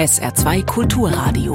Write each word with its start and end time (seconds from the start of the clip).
SR2 0.00 0.64
Kulturradio. 0.64 1.52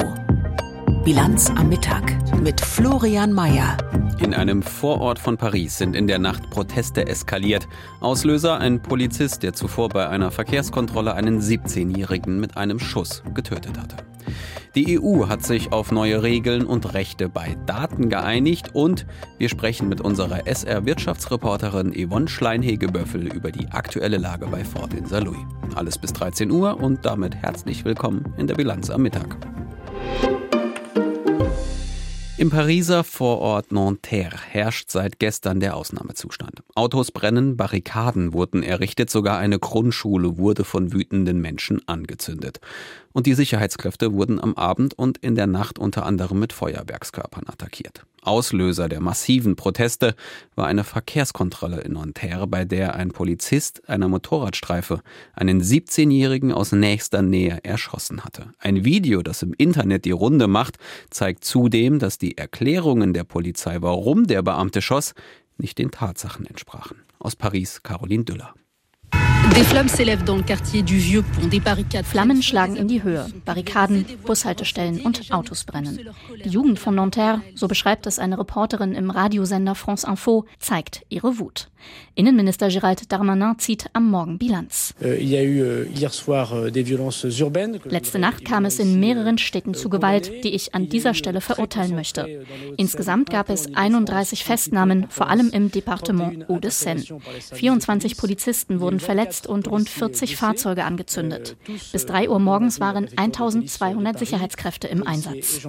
Bilanz 1.04 1.50
am 1.50 1.68
Mittag 1.68 2.16
mit 2.44 2.62
Florian 2.62 3.34
Mayer. 3.34 3.76
In 4.20 4.36
einem 4.36 4.62
Vorort 4.62 5.18
von 5.18 5.36
Paris 5.36 5.80
sind 5.80 5.96
in 5.96 6.06
der 6.06 6.20
Nacht 6.20 6.52
Proteste 6.52 7.08
eskaliert. 7.08 7.68
Auslöser 8.02 8.60
ein 8.60 8.84
Polizist, 8.84 9.42
der 9.42 9.54
zuvor 9.54 9.90
bei 9.90 10.10
einer 10.10 10.30
Verkehrskontrolle 10.30 11.16
einen 11.16 11.42
17-Jährigen 11.42 12.40
mit 12.40 12.56
einem 12.56 12.78
Schuss 12.78 13.24
getötet 13.34 13.80
hatte. 13.80 13.96
Die 14.76 15.00
EU 15.00 15.30
hat 15.30 15.42
sich 15.42 15.72
auf 15.72 15.94
neue 15.94 16.22
Regeln 16.22 16.66
und 16.66 16.94
Rechte 16.94 17.30
bei 17.30 17.56
Daten 17.66 18.10
geeinigt 18.10 18.72
und 18.76 19.06
wir 19.38 19.48
sprechen 19.48 19.88
mit 19.88 20.02
unserer 20.02 20.48
SR-Wirtschaftsreporterin 20.48 21.94
Yvonne 21.94 22.28
Schleinhegeböffel 22.28 23.34
über 23.34 23.54
die 23.54 23.68
aktuelle 23.70 24.18
Lage 24.18 24.48
bei 24.48 24.66
Ford 24.66 24.94
in 24.94 25.06
Saarlouis. 25.06 25.40
Alles 25.76 25.98
bis 25.98 26.12
13 26.12 26.52
Uhr 26.52 26.78
und 26.78 27.06
damit 27.06 27.36
herzlich 27.36 27.86
willkommen 27.86 28.34
in 28.36 28.48
der 28.48 28.56
Bilanz 28.56 28.90
am 28.90 29.04
Mittag. 29.04 29.38
Im 32.38 32.50
Pariser 32.50 33.06
Vorort 33.06 33.72
Nanterre 33.72 34.38
herrscht 34.50 34.92
seit 34.92 35.20
gestern 35.20 35.62
der 35.62 35.78
Ausnahmezustand. 35.78 36.64
Autos 36.76 37.14
brennen, 37.14 37.56
Barrikaden 37.56 38.34
wurden 38.34 38.62
errichtet, 38.62 39.10
sogar 39.10 39.38
eine 39.38 39.58
Grundschule 39.58 40.38
wurde 40.38 40.66
von 40.66 40.92
wütenden 40.92 41.40
Menschen 41.40 41.82
angezündet. 41.88 42.60
Und 43.16 43.28
die 43.28 43.34
Sicherheitskräfte 43.34 44.12
wurden 44.12 44.42
am 44.42 44.56
Abend 44.56 44.94
und 44.94 45.20
in 45.20 45.36
der 45.36 45.48
Nacht 45.48 45.80
unter 45.80 46.06
anderem 46.06 46.38
mit 46.38 46.52
Feuerwerkskörpern 46.52 47.46
attackiert. 47.48 48.06
Auslöser 48.22 48.90
der 48.90 49.00
massiven 49.00 49.56
Proteste 49.56 50.16
war 50.56 50.68
eine 50.68 50.84
Verkehrskontrolle 50.84 51.80
in 51.80 51.94
Nanterre, 51.94 52.46
bei 52.46 52.66
der 52.66 52.96
ein 52.96 53.12
Polizist 53.12 53.88
einer 53.88 54.10
Motorradstreife 54.10 55.02
einen 55.34 55.62
17-Jährigen 55.62 56.52
aus 56.52 56.74
nächster 56.74 57.22
Nähe 57.22 57.64
erschossen 57.64 58.26
hatte. 58.26 58.52
Ein 58.60 58.84
Video, 58.84 59.22
das 59.22 59.44
im 59.44 59.54
Internet 59.54 60.04
die 60.04 60.12
Runde 60.12 60.48
macht, 60.50 60.78
zeigt 61.10 61.46
zudem, 61.46 62.00
dass 62.00 62.18
die 62.18 62.38
Erklärungen 62.38 63.14
der 63.14 63.24
Polizei, 63.24 63.78
warum 63.80 64.28
der 64.28 64.42
Beamte 64.42 64.82
schoss, 64.82 65.14
nicht 65.58 65.78
den 65.78 65.90
Tatsachen 65.90 66.46
entsprachen. 66.48 66.98
Aus 67.20 67.38
Paris 67.38 67.82
Caroline 67.82 68.26
Düller. 68.26 68.54
Flammen 72.04 72.42
schlagen 72.42 72.76
in 72.76 72.88
die 72.88 73.04
Höhe, 73.04 73.28
Barrikaden, 73.46 74.06
Bushaltestellen 74.26 75.02
und 75.02 75.32
Autos 75.32 75.64
brennen. 75.64 76.10
Die 76.44 76.50
Jugend 76.50 76.80
von 76.80 76.96
Nanterre, 76.96 77.42
so 77.54 77.68
beschreibt 77.68 78.08
es 78.08 78.20
eine 78.20 78.40
Reporterin 78.40 78.94
im 78.94 79.12
Radiosender 79.12 79.76
France 79.76 80.08
Info, 80.08 80.46
zeigt 80.60 81.06
ihre 81.10 81.40
Wut. 81.40 81.70
Innenminister 82.18 82.70
Gérald 82.70 83.12
Darmanin 83.12 83.60
zieht 83.60 83.88
am 83.92 84.10
Morgen 84.10 84.38
Bilanz. 84.38 84.96
Euh, 85.02 85.18
euh, 85.20 85.86
euh, 85.92 86.70
Letzte 87.84 88.20
Nacht 88.20 88.46
kam 88.46 88.64
es 88.64 88.80
in 88.80 89.02
mehreren 89.02 89.38
Städten 89.38 89.74
zu 89.74 89.90
Gewalt, 89.90 90.32
die 90.46 90.56
ich 90.56 90.74
an 90.74 90.88
dieser 90.88 91.14
Stelle 91.14 91.42
verurteilen 91.42 91.94
möchte. 91.94 92.46
Insgesamt 92.78 93.30
gab 93.30 93.50
es 93.50 93.76
31 93.76 94.46
Festnahmen, 94.46 95.08
vor 95.10 95.30
allem 95.30 95.50
im 95.50 95.72
Departement 95.72 96.48
Hauts-de-Seine. 96.48 97.04
24 97.52 98.16
Polizisten 98.16 98.80
wurden 98.80 99.02
verletzt 99.02 99.46
und 99.46 99.70
rund 99.70 99.90
40 99.90 100.38
Fahrzeuge 100.38 100.86
angezündet. 100.86 101.58
Bis 101.92 102.06
3 102.06 102.30
Uhr 102.30 102.40
morgens 102.40 102.80
waren 102.80 103.10
1200 103.14 104.18
Sicherheitskräfte 104.18 104.88
im 104.88 105.06
Einsatz. 105.06 105.62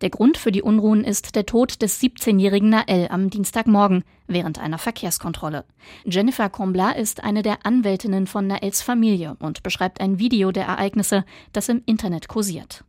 Der 0.00 0.10
Grund 0.10 0.36
für 0.36 0.52
die 0.52 0.62
Unruhen 0.62 1.04
ist 1.04 1.34
der 1.34 1.46
Tod 1.46 1.80
des 1.80 2.02
17-jährigen 2.02 2.68
Nael 2.68 3.08
am 3.10 3.30
Dienstagmorgen 3.30 4.03
während 4.26 4.58
einer 4.58 4.78
Verkehrskontrolle. 4.78 5.64
Jennifer 6.04 6.48
Comblat 6.48 6.96
ist 6.96 7.22
eine 7.22 7.42
der 7.42 7.66
Anwältinnen 7.66 8.26
von 8.26 8.46
Naels 8.46 8.82
Familie 8.82 9.36
und 9.38 9.62
beschreibt 9.62 10.00
ein 10.00 10.18
Video 10.18 10.52
der 10.52 10.66
Ereignisse, 10.66 11.24
das 11.52 11.68
im 11.68 11.82
Internet 11.86 12.28
kursiert. 12.28 12.84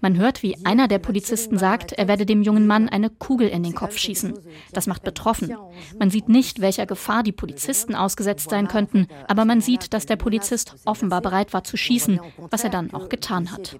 Man 0.00 0.16
hört, 0.16 0.42
wie 0.42 0.56
einer 0.66 0.88
der 0.88 0.98
Polizisten 0.98 1.58
sagt, 1.58 1.92
er 1.92 2.08
werde 2.08 2.26
dem 2.26 2.42
jungen 2.42 2.66
Mann 2.66 2.88
eine 2.88 3.08
Kugel 3.08 3.46
in 3.48 3.62
den 3.62 3.72
Kopf 3.74 3.96
schießen. 3.96 4.36
Das 4.72 4.88
macht 4.88 5.04
betroffen. 5.04 5.56
Man 5.96 6.10
sieht 6.10 6.28
nicht, 6.28 6.60
welcher 6.60 6.84
Gefahr 6.84 7.22
die 7.22 7.30
Polizisten 7.30 7.94
ausgesetzt 7.94 8.50
sein 8.50 8.66
könnten, 8.66 9.06
aber 9.28 9.44
man 9.44 9.60
sieht, 9.60 9.94
dass 9.94 10.06
der 10.06 10.16
Polizist 10.16 10.74
offenbar 10.86 11.20
bereit 11.20 11.52
war 11.52 11.62
zu 11.62 11.76
schießen, 11.76 12.18
was 12.50 12.64
er 12.64 12.70
dann 12.70 12.92
auch 12.92 13.08
getan 13.08 13.52
hat. 13.52 13.78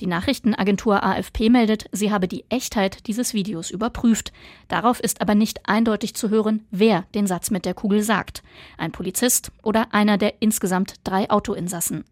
Die 0.00 0.06
Nachrichtenagentur 0.06 1.02
AFP 1.02 1.48
meldet, 1.48 1.86
sie 1.92 2.10
habe 2.10 2.28
die 2.28 2.44
Echtheit 2.48 3.06
dieses 3.06 3.34
Videos 3.34 3.70
überprüft. 3.70 4.32
Darauf 4.68 5.00
ist 5.00 5.20
aber 5.20 5.34
nicht 5.34 5.68
eindeutig 5.68 6.14
zu 6.14 6.30
hören, 6.30 6.66
wer 6.70 7.04
den 7.14 7.26
Satz 7.26 7.50
mit 7.50 7.64
der 7.64 7.74
Kugel 7.74 8.02
sagt. 8.02 8.42
Ein 8.76 8.92
Polizist 8.92 9.50
oder 9.62 9.92
einer 9.92 10.18
der 10.18 10.34
insgesamt 10.40 10.96
drei 11.04 11.30
Autoinsassen. 11.30 12.04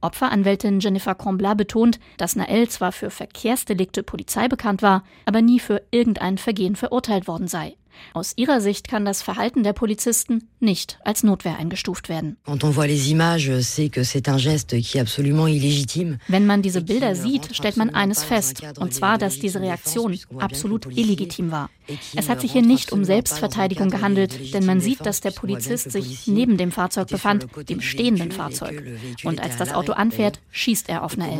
Opferanwältin 0.00 0.80
Jennifer 0.80 1.14
Comblat 1.14 1.58
betont, 1.58 1.98
dass 2.16 2.36
Nael 2.36 2.68
zwar 2.68 2.92
für 2.92 3.10
Verkehrsdelikte 3.10 4.02
Polizei 4.02 4.48
bekannt 4.48 4.82
war, 4.82 5.04
aber 5.24 5.42
nie 5.42 5.60
für 5.60 5.82
irgendein 5.90 6.38
Vergehen 6.38 6.76
verurteilt 6.76 7.26
worden 7.26 7.48
sei. 7.48 7.76
Aus 8.12 8.32
ihrer 8.36 8.60
Sicht 8.60 8.88
kann 8.88 9.04
das 9.04 9.22
Verhalten 9.22 9.62
der 9.62 9.72
Polizisten 9.72 10.48
nicht 10.60 10.98
als 11.04 11.22
Notwehr 11.22 11.58
eingestuft 11.58 12.08
werden. 12.08 12.36
Wenn 16.28 16.46
man 16.46 16.62
diese 16.62 16.80
Bilder 16.82 17.14
sieht, 17.14 17.56
stellt 17.56 17.76
man 17.76 17.90
eines 17.90 18.24
fest, 18.24 18.62
und 18.78 18.94
zwar, 18.94 19.18
dass 19.18 19.38
diese 19.38 19.60
Reaktion 19.60 20.18
absolut 20.38 20.86
illegitim 20.96 21.50
war. 21.50 21.70
Es 22.16 22.28
hat 22.28 22.40
sich 22.40 22.52
hier 22.52 22.62
nicht 22.62 22.92
um 22.92 23.04
Selbstverteidigung 23.04 23.90
gehandelt, 23.90 24.54
denn 24.54 24.64
man 24.64 24.80
sieht, 24.80 25.04
dass 25.04 25.20
der 25.20 25.32
Polizist 25.32 25.92
sich 25.92 26.26
neben 26.26 26.56
dem 26.56 26.72
Fahrzeug 26.72 27.08
befand, 27.08 27.46
dem 27.68 27.80
stehenden 27.80 28.32
Fahrzeug. 28.32 28.82
Und 29.24 29.40
als 29.40 29.56
das 29.56 29.74
Auto 29.74 29.92
anfährt, 29.92 30.40
schießt 30.50 30.88
er 30.88 31.02
auf 31.02 31.16
Nael. 31.16 31.38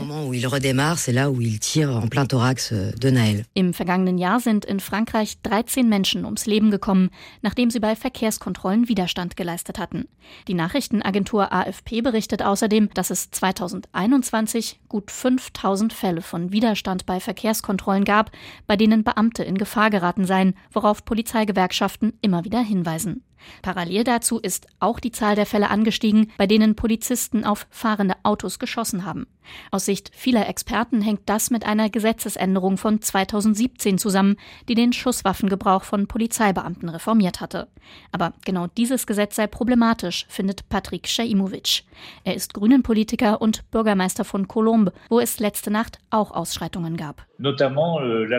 Im 3.54 3.74
vergangenen 3.74 4.18
Jahr 4.18 4.40
sind 4.40 4.64
in 4.64 4.80
Frankreich 4.80 5.38
13 5.42 5.88
Menschen 5.88 6.24
ums 6.24 6.43
Leben 6.46 6.70
gekommen, 6.70 7.10
nachdem 7.42 7.70
sie 7.70 7.80
bei 7.80 7.96
Verkehrskontrollen 7.96 8.88
Widerstand 8.88 9.36
geleistet 9.36 9.78
hatten. 9.78 10.08
Die 10.48 10.54
Nachrichtenagentur 10.54 11.52
AFP 11.52 12.02
berichtet 12.02 12.42
außerdem, 12.42 12.90
dass 12.94 13.10
es 13.10 13.30
2021 13.30 14.80
gut 14.88 15.10
5000 15.10 15.92
Fälle 15.92 16.22
von 16.22 16.52
Widerstand 16.52 17.06
bei 17.06 17.20
Verkehrskontrollen 17.20 18.04
gab, 18.04 18.30
bei 18.66 18.76
denen 18.76 19.04
Beamte 19.04 19.44
in 19.44 19.58
Gefahr 19.58 19.90
geraten 19.90 20.24
seien, 20.26 20.54
worauf 20.72 21.04
Polizeigewerkschaften 21.04 22.14
immer 22.20 22.44
wieder 22.44 22.60
hinweisen. 22.60 23.22
Parallel 23.62 24.04
dazu 24.04 24.38
ist 24.38 24.66
auch 24.80 25.00
die 25.00 25.12
Zahl 25.12 25.34
der 25.34 25.46
Fälle 25.46 25.70
angestiegen, 25.70 26.32
bei 26.38 26.46
denen 26.46 26.76
Polizisten 26.76 27.44
auf 27.44 27.66
fahrende 27.70 28.14
Autos 28.22 28.58
geschossen 28.58 29.04
haben. 29.04 29.26
Aus 29.70 29.84
Sicht 29.84 30.10
vieler 30.14 30.48
Experten 30.48 31.00
hängt 31.00 31.22
das 31.26 31.50
mit 31.50 31.64
einer 31.64 31.90
Gesetzesänderung 31.90 32.76
von 32.76 33.00
2017 33.00 33.98
zusammen, 33.98 34.36
die 34.68 34.74
den 34.74 34.92
Schusswaffengebrauch 34.92 35.84
von 35.84 36.06
Polizeibeamten 36.06 36.88
reformiert 36.88 37.40
hatte. 37.40 37.68
Aber 38.12 38.32
genau 38.44 38.66
dieses 38.66 39.06
Gesetz 39.06 39.36
sei 39.36 39.46
problematisch, 39.46 40.26
findet 40.28 40.68
Patrick 40.68 41.08
Shaimovic. 41.08 41.84
Er 42.24 42.34
ist 42.34 42.54
Grünen-Politiker 42.54 43.40
und 43.40 43.70
Bürgermeister 43.70 44.24
von 44.24 44.48
Colombe, 44.48 44.92
wo 45.08 45.20
es 45.20 45.38
letzte 45.40 45.70
Nacht 45.70 45.98
auch 46.10 46.30
Ausschreitungen 46.30 46.96
gab. 46.96 47.26
Euh, 47.40 47.52
euh, 47.98 48.32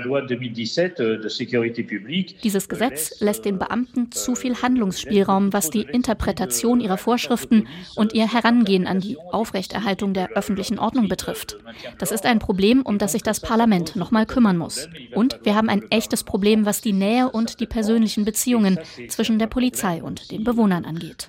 Dieses 2.43 2.69
Gesetz 2.69 3.19
lässt 3.19 3.45
den 3.45 3.59
Beamten 3.59 4.11
zu 4.11 4.35
viel 4.35 4.61
Handlungsspielraum, 4.61 5.51
was 5.51 5.69
die 5.69 5.81
Interpretation 5.81 6.79
ihrer 6.79 6.97
Vorschriften 6.97 7.67
und 7.95 8.13
ihr 8.13 8.31
Herangehen 8.31 8.87
an 8.87 9.01
die 9.01 9.17
Aufrechterhaltung 9.17 10.13
der 10.13 10.29
öffentlichen 10.29 10.79
Ordnung 10.79 10.94
betrifft. 11.03 11.57
Das 11.99 12.11
ist 12.11 12.25
ein 12.25 12.39
Problem, 12.39 12.81
um 12.81 12.97
das 12.97 13.11
sich 13.11 13.23
das 13.23 13.39
Parlament 13.39 13.95
noch 13.95 14.11
mal 14.11 14.25
kümmern 14.25 14.57
muss. 14.57 14.87
Und 15.13 15.39
wir 15.43 15.55
haben 15.55 15.69
ein 15.69 15.89
echtes 15.91 16.23
Problem, 16.23 16.65
was 16.65 16.81
die 16.81 16.93
Nähe 16.93 17.29
und 17.29 17.59
die 17.59 17.65
persönlichen 17.65 18.25
Beziehungen 18.25 18.79
zwischen 19.09 19.39
der 19.39 19.47
Polizei 19.47 20.01
und 20.01 20.31
den 20.31 20.43
Bewohnern 20.43 20.85
angeht. 20.85 21.27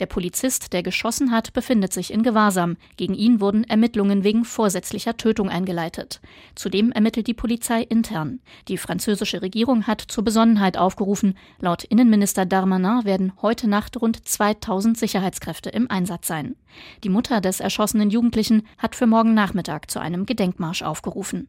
Der 0.00 0.06
Polizist, 0.06 0.72
der 0.72 0.82
geschossen 0.82 1.32
hat, 1.32 1.52
befindet 1.52 1.92
sich 1.92 2.12
in 2.12 2.22
Gewahrsam. 2.22 2.76
Gegen 2.96 3.14
ihn 3.14 3.40
wurden 3.40 3.64
Ermittlungen 3.64 4.24
wegen 4.24 4.44
vorsätzlicher 4.44 5.16
Tötung 5.16 5.48
eingeleitet. 5.48 6.20
Zudem 6.54 6.92
ermittelt 6.92 7.26
die 7.26 7.34
Polizei 7.34 7.82
intern. 7.82 8.40
Die 8.68 8.78
französische 8.78 9.42
Regierung 9.42 9.86
hat 9.86 10.00
zur 10.00 10.24
Besonnenheit 10.24 10.76
aufgerufen. 10.76 11.36
Laut 11.60 11.84
Innenminister 11.84 12.46
Darmanin 12.46 13.04
werden 13.04 13.32
heute 13.42 13.68
Nacht 13.68 14.00
rund 14.00 14.26
2000 14.26 14.96
Sicherheitskräfte 14.96 15.70
im 15.70 15.90
Einsatz 15.90 16.27
sein. 16.28 16.54
Die 17.02 17.08
Mutter 17.08 17.40
des 17.40 17.58
erschossenen 17.58 18.10
Jugendlichen 18.10 18.62
hat 18.78 18.94
für 18.94 19.08
morgen 19.08 19.34
Nachmittag 19.34 19.90
zu 19.90 19.98
einem 19.98 20.26
Gedenkmarsch 20.26 20.82
aufgerufen. 20.82 21.48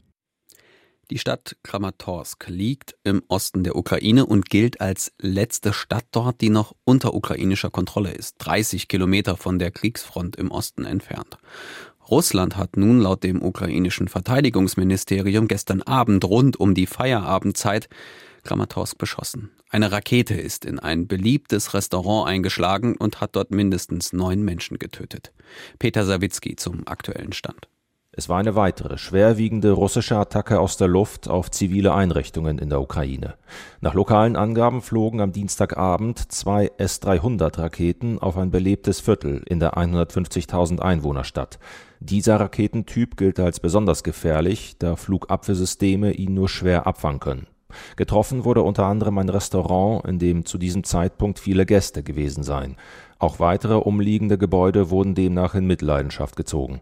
Die 1.12 1.18
Stadt 1.18 1.56
Kramatorsk 1.64 2.48
liegt 2.50 2.96
im 3.04 3.24
Osten 3.30 3.64
der 3.64 3.76
Ukraine 3.76 4.28
und 4.28 4.48
gilt 4.50 4.80
als 4.80 5.12
letzte 5.20 5.74
Stadt 5.74 6.06
dort, 6.12 6.40
die 6.40 6.52
noch 6.52 6.76
unter 6.84 7.16
ukrainischer 7.16 7.72
Kontrolle 7.72 8.12
ist, 8.12 8.36
30 8.40 8.88
Kilometer 8.88 9.36
von 9.36 9.58
der 9.58 9.72
Kriegsfront 9.72 10.36
im 10.36 10.52
Osten 10.52 10.86
entfernt. 10.86 11.40
Russland 12.10 12.58
hat 12.58 12.78
nun 12.78 13.02
laut 13.02 13.24
dem 13.24 13.42
ukrainischen 13.42 14.08
Verteidigungsministerium 14.08 15.48
gestern 15.48 15.82
Abend 15.82 16.26
rund 16.26 16.60
um 16.60 16.76
die 16.76 16.88
Feierabendzeit 16.88 17.90
Kramatorsk 18.44 18.98
beschossen. 18.98 19.52
Eine 19.70 19.92
Rakete 19.92 20.34
ist 20.34 20.66
in 20.66 20.80
ein 20.80 21.08
beliebtes 21.08 21.74
Restaurant 21.74 22.28
eingeschlagen 22.28 22.96
und 22.98 23.22
hat 23.22 23.36
dort 23.36 23.52
mindestens 23.52 24.14
neun 24.14 24.44
Menschen 24.44 24.80
getötet. 24.80 25.32
Peter 25.78 26.06
Sawicki 26.06 26.56
zum 26.56 26.88
aktuellen 26.88 27.34
Stand. 27.34 27.68
Es 28.12 28.28
war 28.28 28.40
eine 28.40 28.56
weitere 28.56 28.98
schwerwiegende 28.98 29.72
russische 29.72 30.18
Attacke 30.18 30.60
aus 30.60 30.76
der 30.76 30.88
Luft 30.90 31.30
auf 31.30 31.52
zivile 31.52 31.94
Einrichtungen 31.94 32.58
in 32.58 32.70
der 32.70 32.82
Ukraine. 32.82 33.36
Nach 33.80 33.94
lokalen 33.94 34.36
Angaben 34.36 34.82
flogen 34.82 35.22
am 35.22 35.32
Dienstagabend 35.32 36.32
zwei 36.32 36.72
S-300-Raketen 36.78 38.20
auf 38.20 38.36
ein 38.36 38.52
belebtes 38.52 39.00
Viertel 39.00 39.44
in 39.48 39.62
der 39.62 39.76
150.000 39.78 40.80
Einwohnerstadt. 40.80 41.60
Dieser 42.00 42.40
Raketentyp 42.40 43.16
gilt 43.16 43.40
als 43.40 43.60
besonders 43.60 44.04
gefährlich, 44.04 44.76
da 44.80 44.96
Flugabwehrsysteme 44.96 46.12
ihn 46.12 46.34
nur 46.34 46.50
schwer 46.50 46.88
abfangen 46.88 47.20
können. 47.20 47.48
Getroffen 47.96 48.46
wurde 48.46 48.62
unter 48.62 48.86
anderem 48.86 49.18
ein 49.18 49.30
Restaurant, 49.30 50.06
in 50.06 50.20
dem 50.20 50.46
zu 50.46 50.58
diesem 50.58 50.84
Zeitpunkt 50.84 51.40
viele 51.40 51.66
Gäste 51.66 52.04
gewesen 52.04 52.44
seien. 52.44 52.78
Auch 53.20 53.40
weitere 53.40 53.76
umliegende 53.76 54.38
Gebäude 54.38 54.90
wurden 54.90 55.16
demnach 55.16 55.54
in 55.54 55.68
Mitleidenschaft 55.68 56.36
gezogen. 56.36 56.80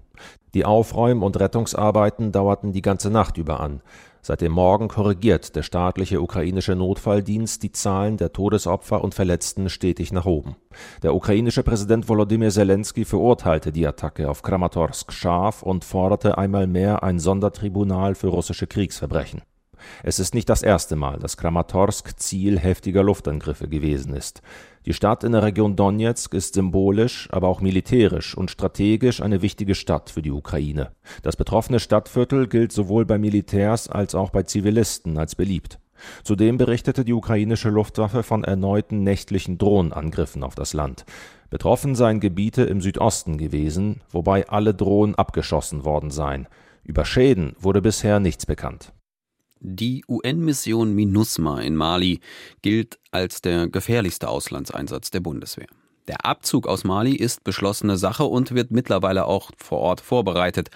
Die 0.53 0.65
Aufräum- 0.65 1.23
und 1.23 1.39
Rettungsarbeiten 1.39 2.31
dauerten 2.31 2.71
die 2.71 2.81
ganze 2.81 3.09
Nacht 3.09 3.37
über 3.37 3.59
an. 3.59 3.81
Seit 4.21 4.41
dem 4.41 4.51
Morgen 4.51 4.89
korrigiert 4.89 5.55
der 5.55 5.63
staatliche 5.63 6.21
ukrainische 6.21 6.75
Notfalldienst 6.75 7.63
die 7.63 7.71
Zahlen 7.71 8.17
der 8.17 8.33
Todesopfer 8.33 9.03
und 9.03 9.15
Verletzten 9.15 9.69
stetig 9.69 10.11
nach 10.11 10.25
oben. 10.25 10.55
Der 11.01 11.15
ukrainische 11.15 11.63
Präsident 11.63 12.09
Volodymyr 12.09 12.51
Zelensky 12.51 13.05
verurteilte 13.05 13.71
die 13.71 13.87
Attacke 13.87 14.29
auf 14.29 14.41
Kramatorsk 14.41 15.13
scharf 15.13 15.63
und 15.63 15.85
forderte 15.85 16.37
einmal 16.37 16.67
mehr 16.67 17.03
ein 17.03 17.19
Sondertribunal 17.19 18.15
für 18.15 18.27
russische 18.27 18.67
Kriegsverbrechen. 18.67 19.41
Es 20.03 20.19
ist 20.19 20.33
nicht 20.33 20.49
das 20.49 20.63
erste 20.63 20.95
Mal, 20.95 21.19
dass 21.19 21.37
Kramatorsk 21.37 22.19
Ziel 22.19 22.59
heftiger 22.59 23.03
Luftangriffe 23.03 23.67
gewesen 23.67 24.13
ist. 24.13 24.41
Die 24.85 24.93
Stadt 24.93 25.23
in 25.23 25.33
der 25.33 25.43
Region 25.43 25.75
Donetsk 25.75 26.33
ist 26.33 26.53
symbolisch, 26.53 27.27
aber 27.31 27.49
auch 27.49 27.59
militärisch 27.59 28.37
und 28.37 28.51
strategisch 28.51 29.21
eine 29.21 29.41
wichtige 29.41 29.75
Stadt 29.75 30.09
für 30.09 30.21
die 30.21 30.31
Ukraine. 30.31 30.91
Das 31.23 31.35
betroffene 31.35 31.79
Stadtviertel 31.79 32.47
gilt 32.47 32.71
sowohl 32.71 33.05
bei 33.05 33.17
Militärs 33.17 33.89
als 33.89 34.15
auch 34.15 34.29
bei 34.29 34.43
Zivilisten 34.43 35.17
als 35.17 35.35
beliebt. 35.35 35.79
Zudem 36.23 36.57
berichtete 36.57 37.03
die 37.03 37.13
ukrainische 37.13 37.69
Luftwaffe 37.69 38.23
von 38.23 38.43
erneuten 38.43 39.03
nächtlichen 39.03 39.57
Drohnenangriffen 39.57 40.43
auf 40.43 40.55
das 40.55 40.73
Land. 40.73 41.05
Betroffen 41.49 41.95
seien 41.95 42.19
Gebiete 42.19 42.63
im 42.63 42.81
Südosten 42.81 43.37
gewesen, 43.37 44.01
wobei 44.11 44.47
alle 44.49 44.73
Drohnen 44.73 45.15
abgeschossen 45.15 45.85
worden 45.85 46.11
seien. 46.11 46.47
Über 46.83 47.05
Schäden 47.05 47.55
wurde 47.59 47.81
bisher 47.81 48.19
nichts 48.19 48.45
bekannt. 48.45 48.93
Die 49.59 50.03
UN-Mission 50.07 50.93
MINUSMA 50.93 51.61
in 51.61 51.75
Mali 51.75 52.19
gilt 52.61 52.99
als 53.11 53.41
der 53.41 53.67
gefährlichste 53.67 54.29
Auslandseinsatz 54.29 55.11
der 55.11 55.19
Bundeswehr. 55.19 55.67
Der 56.07 56.25
Abzug 56.25 56.67
aus 56.67 56.83
Mali 56.83 57.15
ist 57.15 57.43
beschlossene 57.43 57.97
Sache 57.97 58.23
und 58.23 58.53
wird 58.53 58.71
mittlerweile 58.71 59.25
auch 59.25 59.51
vor 59.57 59.79
Ort 59.79 60.01
vorbereitet. 60.01 60.69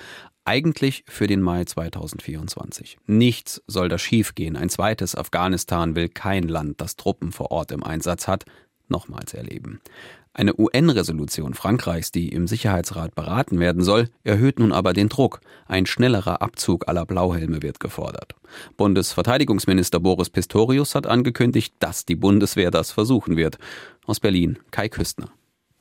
Eigentlich 0.43 1.03
für 1.07 1.27
den 1.27 1.41
Mai 1.41 1.63
2024. 1.63 2.97
Nichts 3.05 3.61
soll 3.67 3.87
da 3.87 3.97
schiefgehen. 3.97 4.57
Ein 4.57 4.69
zweites 4.69 5.15
Afghanistan 5.15 5.95
will 5.95 6.09
kein 6.09 6.43
Land, 6.43 6.81
das 6.81 6.95
Truppen 6.95 7.31
vor 7.31 7.51
Ort 7.51 7.71
im 7.71 7.83
Einsatz 7.83 8.27
hat, 8.27 8.45
nochmals 8.89 9.33
erleben. 9.33 9.79
Eine 10.33 10.57
UN-Resolution 10.57 11.53
Frankreichs, 11.53 12.11
die 12.11 12.29
im 12.29 12.47
Sicherheitsrat 12.47 13.15
beraten 13.15 13.59
werden 13.59 13.83
soll, 13.83 14.09
erhöht 14.23 14.59
nun 14.59 14.71
aber 14.71 14.93
den 14.93 15.09
Druck. 15.09 15.41
Ein 15.67 15.85
schnellerer 15.85 16.41
Abzug 16.41 16.87
aller 16.87 17.05
Blauhelme 17.05 17.61
wird 17.61 17.81
gefordert. 17.81 18.35
Bundesverteidigungsminister 18.77 19.99
Boris 19.99 20.29
Pistorius 20.29 20.95
hat 20.95 21.05
angekündigt, 21.05 21.73
dass 21.79 22.05
die 22.05 22.15
Bundeswehr 22.15 22.71
das 22.71 22.91
versuchen 22.91 23.35
wird. 23.35 23.57
Aus 24.05 24.21
Berlin 24.21 24.57
Kai 24.71 24.87
Küstner. 24.87 25.31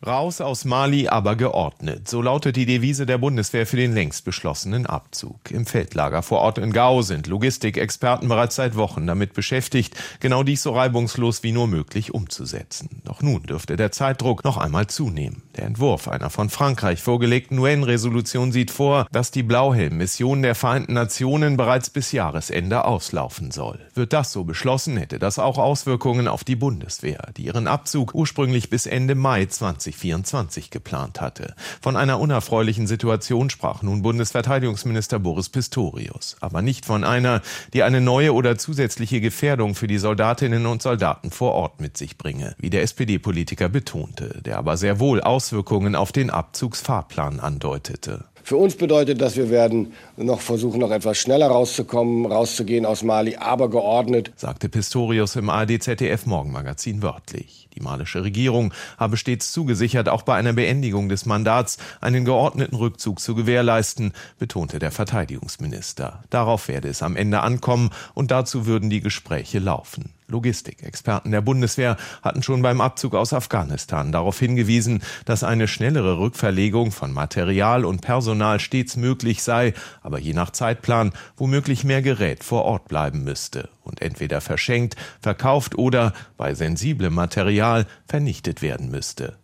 Raus 0.06 0.40
aus 0.40 0.64
Mali, 0.64 1.08
aber 1.08 1.36
geordnet. 1.36 2.08
So 2.08 2.22
lautet 2.22 2.56
die 2.56 2.64
Devise 2.64 3.04
der 3.04 3.18
Bundeswehr 3.18 3.66
für 3.66 3.76
den 3.76 3.92
längst 3.92 4.24
beschlossenen 4.24 4.86
Abzug. 4.86 5.50
Im 5.50 5.66
Feldlager 5.66 6.22
vor 6.22 6.38
Ort 6.38 6.56
in 6.56 6.72
Gau 6.72 7.02
sind 7.02 7.26
Logistikexperten 7.26 8.26
bereits 8.26 8.56
seit 8.56 8.76
Wochen 8.76 9.06
damit 9.06 9.34
beschäftigt, 9.34 9.94
genau 10.18 10.42
dies 10.42 10.62
so 10.62 10.72
reibungslos 10.72 11.42
wie 11.42 11.52
nur 11.52 11.66
möglich 11.66 12.14
umzusetzen. 12.14 13.02
Doch 13.04 13.20
nun 13.20 13.42
dürfte 13.42 13.76
der 13.76 13.92
Zeitdruck 13.92 14.42
noch 14.42 14.56
einmal 14.56 14.86
zunehmen. 14.86 15.42
Der 15.56 15.66
Entwurf 15.66 16.08
einer 16.08 16.30
von 16.30 16.48
Frankreich 16.48 17.02
vorgelegten 17.02 17.58
UN-Resolution 17.58 18.52
sieht 18.52 18.70
vor, 18.70 19.06
dass 19.12 19.32
die 19.32 19.42
Blauhelm-Mission 19.42 20.40
der 20.40 20.54
Vereinten 20.54 20.94
Nationen 20.94 21.58
bereits 21.58 21.90
bis 21.90 22.12
Jahresende 22.12 22.86
auslaufen 22.86 23.50
soll. 23.50 23.78
Wird 23.92 24.14
das 24.14 24.32
so 24.32 24.44
beschlossen, 24.44 24.96
hätte 24.96 25.18
das 25.18 25.38
auch 25.38 25.58
Auswirkungen 25.58 26.26
auf 26.26 26.42
die 26.42 26.56
Bundeswehr, 26.56 27.28
die 27.36 27.44
ihren 27.44 27.66
Abzug 27.66 28.14
ursprünglich 28.14 28.70
bis 28.70 28.86
Ende 28.86 29.14
Mai 29.14 29.44
20 29.44 29.89
2024 29.92 30.70
geplant 30.70 31.20
hatte. 31.20 31.54
Von 31.80 31.96
einer 31.96 32.20
unerfreulichen 32.20 32.86
Situation 32.86 33.50
sprach 33.50 33.82
nun 33.82 34.02
Bundesverteidigungsminister 34.02 35.18
Boris 35.18 35.48
Pistorius, 35.48 36.36
aber 36.40 36.62
nicht 36.62 36.86
von 36.86 37.04
einer, 37.04 37.42
die 37.72 37.82
eine 37.82 38.00
neue 38.00 38.34
oder 38.34 38.58
zusätzliche 38.58 39.20
Gefährdung 39.20 39.74
für 39.74 39.86
die 39.86 39.98
Soldatinnen 39.98 40.66
und 40.66 40.82
Soldaten 40.82 41.30
vor 41.30 41.52
Ort 41.52 41.80
mit 41.80 41.96
sich 41.96 42.16
bringe, 42.18 42.54
wie 42.58 42.70
der 42.70 42.82
SPD-Politiker 42.82 43.68
betonte, 43.68 44.40
der 44.44 44.58
aber 44.58 44.76
sehr 44.76 45.00
wohl 45.00 45.20
Auswirkungen 45.20 45.94
auf 45.94 46.12
den 46.12 46.30
Abzugsfahrplan 46.30 47.40
andeutete. 47.40 48.24
Für 48.42 48.56
uns 48.56 48.76
bedeutet 48.76 49.20
das, 49.20 49.36
wir 49.36 49.50
werden 49.50 49.92
noch 50.16 50.40
versuchen, 50.40 50.80
noch 50.80 50.90
etwas 50.90 51.18
schneller 51.18 51.48
rauszukommen, 51.48 52.26
rauszugehen 52.26 52.86
aus 52.86 53.02
Mali, 53.02 53.36
aber 53.36 53.70
geordnet, 53.70 54.32
sagte 54.36 54.68
Pistorius 54.68 55.36
im 55.36 55.50
ARD-ZDF 55.50 56.26
Morgenmagazin 56.26 57.02
wörtlich. 57.02 57.68
Die 57.74 57.80
malische 57.80 58.24
Regierung 58.24 58.74
habe 58.98 59.16
stets 59.16 59.52
zugesichert, 59.52 60.08
auch 60.08 60.22
bei 60.22 60.34
einer 60.34 60.52
Beendigung 60.52 61.08
des 61.08 61.26
Mandats 61.26 61.78
einen 62.00 62.24
geordneten 62.24 62.76
Rückzug 62.76 63.20
zu 63.20 63.34
gewährleisten, 63.34 64.12
betonte 64.38 64.78
der 64.78 64.90
Verteidigungsminister. 64.90 66.24
Darauf 66.30 66.68
werde 66.68 66.88
es 66.88 67.02
am 67.02 67.16
Ende 67.16 67.40
ankommen 67.40 67.90
und 68.14 68.30
dazu 68.30 68.66
würden 68.66 68.90
die 68.90 69.00
Gespräche 69.00 69.58
laufen. 69.58 70.10
Logistikexperten 70.30 71.30
der 71.30 71.40
Bundeswehr 71.40 71.96
hatten 72.22 72.42
schon 72.42 72.62
beim 72.62 72.80
Abzug 72.80 73.14
aus 73.14 73.32
Afghanistan 73.32 74.12
darauf 74.12 74.38
hingewiesen, 74.38 75.02
dass 75.24 75.44
eine 75.44 75.68
schnellere 75.68 76.18
Rückverlegung 76.18 76.92
von 76.92 77.12
Material 77.12 77.84
und 77.84 78.00
Personal 78.00 78.60
stets 78.60 78.96
möglich 78.96 79.42
sei, 79.42 79.74
aber 80.02 80.18
je 80.18 80.32
nach 80.32 80.50
Zeitplan 80.50 81.12
womöglich 81.36 81.84
mehr 81.84 82.02
Gerät 82.02 82.44
vor 82.44 82.64
Ort 82.64 82.88
bleiben 82.88 83.24
müsste 83.24 83.68
und 83.82 84.00
entweder 84.00 84.40
verschenkt, 84.40 84.96
verkauft 85.20 85.76
oder 85.76 86.12
bei 86.36 86.54
sensiblem 86.54 87.14
Material 87.14 87.86
vernichtet 88.06 88.62
werden 88.62 88.90
müsste. 88.90 89.38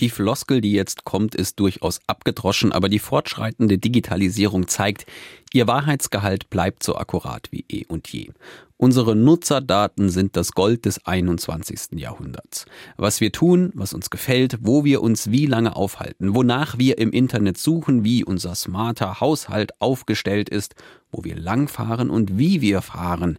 Die 0.00 0.10
Floskel, 0.10 0.60
die 0.60 0.72
jetzt 0.72 1.04
kommt, 1.04 1.34
ist 1.34 1.58
durchaus 1.58 2.00
abgedroschen, 2.06 2.70
aber 2.70 2.90
die 2.90 2.98
fortschreitende 2.98 3.78
Digitalisierung 3.78 4.68
zeigt, 4.68 5.06
ihr 5.54 5.66
Wahrheitsgehalt 5.66 6.50
bleibt 6.50 6.82
so 6.82 6.96
akkurat 6.96 7.48
wie 7.50 7.64
eh 7.70 7.86
und 7.86 8.08
je. 8.08 8.30
Unsere 8.78 9.16
Nutzerdaten 9.16 10.10
sind 10.10 10.36
das 10.36 10.52
Gold 10.52 10.84
des 10.84 11.06
21. 11.06 11.98
Jahrhunderts. 11.98 12.66
Was 12.98 13.22
wir 13.22 13.32
tun, 13.32 13.72
was 13.74 13.94
uns 13.94 14.10
gefällt, 14.10 14.58
wo 14.60 14.84
wir 14.84 15.00
uns 15.00 15.30
wie 15.30 15.46
lange 15.46 15.74
aufhalten, 15.74 16.34
wonach 16.34 16.76
wir 16.76 16.98
im 16.98 17.10
Internet 17.10 17.56
suchen, 17.56 18.04
wie 18.04 18.22
unser 18.22 18.54
smarter 18.54 19.18
Haushalt 19.18 19.80
aufgestellt 19.80 20.50
ist, 20.50 20.74
wo 21.10 21.24
wir 21.24 21.36
langfahren 21.36 22.10
und 22.10 22.36
wie 22.36 22.60
wir 22.60 22.82
fahren, 22.82 23.38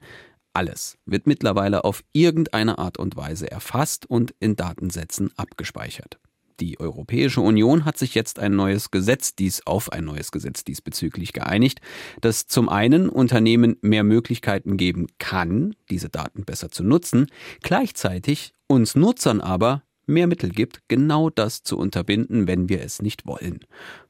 alles 0.53 0.98
wird 1.06 1.27
mittlerweile 1.27 1.84
auf 1.84 2.03
irgendeine 2.13 2.79
Art 2.79 2.98
und 2.98 3.15
Weise 3.15 3.51
erfasst 3.51 4.08
und 4.10 4.34
in 4.39 4.56
Datensätzen 4.56 5.29
abgespeichert. 5.38 6.17
Die 6.60 6.80
Europäische 6.80 7.42
Union 7.42 7.86
hat 7.86 7.98
sich 7.98 8.16
jetzt 8.16 8.40
ein 8.40 8.56
neues 8.56 8.90
Gesetz 8.90 9.36
dies 9.36 9.66
auf 9.68 9.92
ein 9.92 10.06
neues 10.06 10.32
Gesetz 10.32 10.64
diesbezüglich 10.64 11.34
geeinigt, 11.34 11.82
das 12.20 12.48
zum 12.48 12.68
einen 12.68 13.10
Unternehmen 13.10 13.78
mehr 13.82 14.04
Möglichkeiten 14.04 14.76
geben 14.76 15.08
kann, 15.20 15.76
diese 15.90 16.10
Daten 16.10 16.46
besser 16.46 16.70
zu 16.70 16.84
nutzen, 16.84 17.28
gleichzeitig 17.62 18.54
uns 18.68 18.96
Nutzern 18.96 19.40
aber 19.40 19.84
mehr 20.08 20.26
Mittel 20.26 20.50
gibt, 20.50 20.82
genau 20.88 21.30
das 21.30 21.62
zu 21.62 21.78
unterbinden, 21.78 22.48
wenn 22.48 22.70
wir 22.70 22.82
es 22.82 23.02
nicht 23.02 23.28
wollen. 23.28 23.60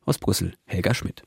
Aus 0.06 0.18
Brüssel, 0.18 0.54
Helga 0.66 0.94
Schmidt. 0.94 1.24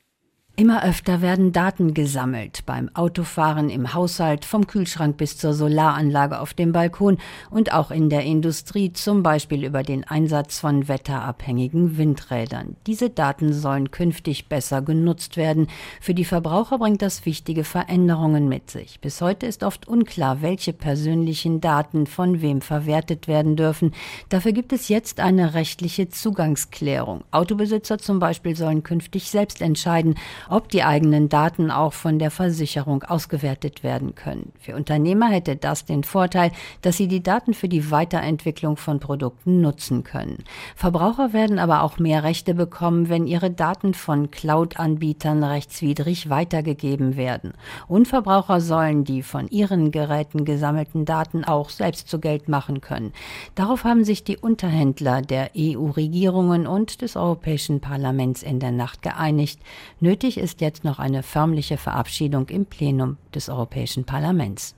Immer 0.57 0.83
öfter 0.83 1.21
werden 1.21 1.53
Daten 1.53 1.93
gesammelt, 1.93 2.65
beim 2.65 2.93
Autofahren, 2.93 3.69
im 3.69 3.93
Haushalt, 3.93 4.43
vom 4.43 4.67
Kühlschrank 4.67 5.15
bis 5.15 5.37
zur 5.37 5.53
Solaranlage 5.53 6.39
auf 6.39 6.53
dem 6.53 6.73
Balkon 6.73 7.19
und 7.49 7.73
auch 7.73 7.89
in 7.89 8.09
der 8.09 8.23
Industrie, 8.25 8.91
zum 8.91 9.23
Beispiel 9.23 9.63
über 9.63 9.81
den 9.81 10.03
Einsatz 10.03 10.59
von 10.59 10.89
wetterabhängigen 10.89 11.97
Windrädern. 11.97 12.75
Diese 12.85 13.09
Daten 13.09 13.53
sollen 13.53 13.91
künftig 13.91 14.49
besser 14.49 14.81
genutzt 14.81 15.37
werden. 15.37 15.67
Für 16.01 16.13
die 16.13 16.25
Verbraucher 16.25 16.77
bringt 16.79 17.01
das 17.01 17.25
wichtige 17.25 17.63
Veränderungen 17.63 18.49
mit 18.49 18.69
sich. 18.69 18.99
Bis 18.99 19.21
heute 19.21 19.45
ist 19.45 19.63
oft 19.63 19.87
unklar, 19.87 20.41
welche 20.41 20.73
persönlichen 20.73 21.61
Daten 21.61 22.05
von 22.07 22.41
wem 22.41 22.59
verwertet 22.59 23.29
werden 23.29 23.55
dürfen. 23.55 23.93
Dafür 24.27 24.51
gibt 24.51 24.73
es 24.73 24.89
jetzt 24.89 25.21
eine 25.21 25.53
rechtliche 25.53 26.09
Zugangsklärung. 26.09 27.23
Autobesitzer 27.31 27.97
zum 27.99 28.19
Beispiel 28.19 28.55
sollen 28.57 28.83
künftig 28.83 29.31
selbst 29.31 29.61
entscheiden, 29.61 30.15
ob 30.49 30.69
die 30.69 30.83
eigenen 30.83 31.29
Daten 31.29 31.71
auch 31.71 31.93
von 31.93 32.19
der 32.19 32.31
Versicherung 32.31 33.03
ausgewertet 33.03 33.83
werden 33.83 34.15
können. 34.15 34.51
Für 34.59 34.75
Unternehmer 34.75 35.29
hätte 35.29 35.55
das 35.55 35.85
den 35.85 36.03
Vorteil, 36.03 36.51
dass 36.81 36.97
sie 36.97 37.07
die 37.07 37.23
Daten 37.23 37.53
für 37.53 37.69
die 37.69 37.91
Weiterentwicklung 37.91 38.77
von 38.77 38.99
Produkten 38.99 39.61
nutzen 39.61 40.03
können. 40.03 40.43
Verbraucher 40.75 41.33
werden 41.33 41.59
aber 41.59 41.83
auch 41.83 41.99
mehr 41.99 42.23
Rechte 42.23 42.53
bekommen, 42.53 43.09
wenn 43.09 43.27
ihre 43.27 43.51
Daten 43.51 43.93
von 43.93 44.31
Cloud-Anbietern 44.31 45.43
rechtswidrig 45.43 46.29
weitergegeben 46.29 47.15
werden. 47.15 47.53
Und 47.87 48.07
Verbraucher 48.07 48.61
sollen 48.61 49.03
die 49.03 49.23
von 49.23 49.47
ihren 49.49 49.91
Geräten 49.91 50.45
gesammelten 50.45 51.05
Daten 51.05 51.43
auch 51.43 51.69
selbst 51.69 52.09
zu 52.09 52.19
Geld 52.19 52.49
machen 52.49 52.81
können. 52.81 53.13
Darauf 53.55 53.83
haben 53.83 54.03
sich 54.03 54.23
die 54.23 54.37
Unterhändler 54.37 55.21
der 55.21 55.51
EU-Regierungen 55.57 56.67
und 56.67 57.01
des 57.01 57.15
Europäischen 57.15 57.79
Parlaments 57.81 58.43
in 58.43 58.59
der 58.59 58.71
Nacht 58.71 59.01
geeinigt. 59.01 59.59
Nötig 59.99 60.30
ist 60.37 60.61
jetzt 60.61 60.83
noch 60.83 60.99
eine 60.99 61.23
förmliche 61.23 61.77
Verabschiedung 61.77 62.49
im 62.49 62.65
Plenum 62.65 63.17
des 63.33 63.49
Europäischen 63.49 64.05
Parlaments. 64.05 64.75